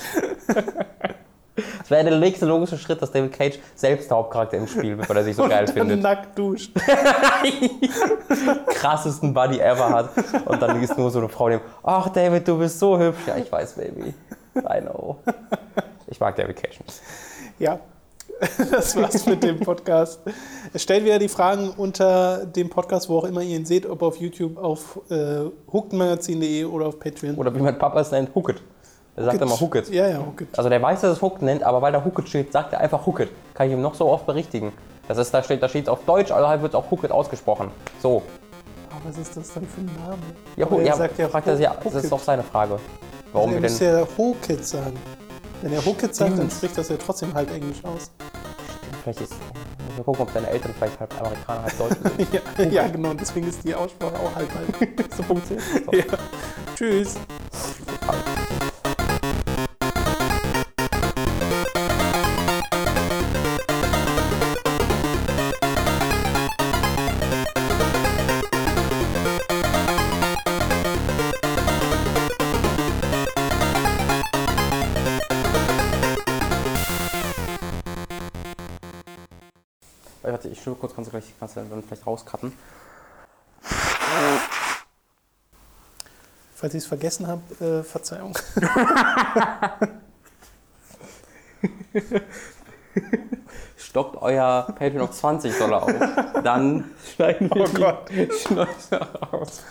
[1.57, 5.09] Das wäre der nächste logische Schritt, dass David Cage selbst der Hauptcharakter im Spiel wird,
[5.09, 6.02] weil er sich so und geil dann findet.
[6.02, 6.72] nackt duscht.
[8.66, 10.11] Krassesten Buddy ever hat.
[10.46, 13.26] Und dann ist nur so eine Frau, die, ach David, du bist so hübsch.
[13.26, 14.14] Ja, ich weiß, Baby.
[14.57, 15.16] I know.
[16.09, 17.00] Ich mag David Cage nicht.
[17.59, 17.78] Ja,
[18.70, 20.20] das war's mit dem Podcast.
[20.74, 24.16] Stellt wieder die Fragen unter dem Podcast, wo auch immer ihr ihn seht, ob auf
[24.16, 27.36] YouTube, auf äh, hookedmagazin.de oder auf Patreon.
[27.36, 28.61] Oder wie mein Papa es nennt, Hooked.
[29.16, 29.88] Er sagt immer Hooked.
[29.90, 30.58] Ja, ja, Hooked.
[30.58, 33.06] Also der weiß, dass es Hooked nennt, aber weil da Hooked steht, sagt er einfach
[33.06, 33.28] Hooked.
[33.54, 34.72] Kann ich ihm noch so oft berichtigen.
[35.06, 37.70] Das ist, da steht da steht auf Deutsch, also wird auch Hooked ausgesprochen.
[38.02, 38.22] So.
[38.90, 40.18] Aber was ist das dann für ein Name?
[40.56, 42.78] Ja, Aber er ja, sagt ja fragt er sich, ja, das ist doch seine Frage.
[43.32, 43.98] Warum also wir er muss denn.
[43.98, 44.96] ja Hooked sagen.
[45.62, 46.52] Wenn er Hooked sagt, dann Stimmt.
[46.52, 48.10] spricht das ja trotzdem halb Englisch aus.
[49.02, 49.34] Vielleicht ist.
[49.96, 52.34] Mal gucken, ob deine Eltern vielleicht halb Amerikaner, halb Deutsche sind.
[52.58, 55.04] ja, ja, genau, deswegen ist die Aussprache auch halb halb.
[55.16, 55.92] so funktioniert das doch.
[55.92, 56.04] ja.
[56.74, 57.14] Tschüss.
[80.45, 82.53] Warte, ich schluck kurz, kannst du gleich kannst du dann vielleicht rauscutten.
[86.55, 88.36] Falls ich es vergessen habe, äh, Verzeihung.
[93.78, 95.92] Stockt euer Patreon auf 20 Dollar auf.
[96.42, 98.11] Dann schneiden wir Oh Gott.
[98.11, 99.62] die Schnäuze raus.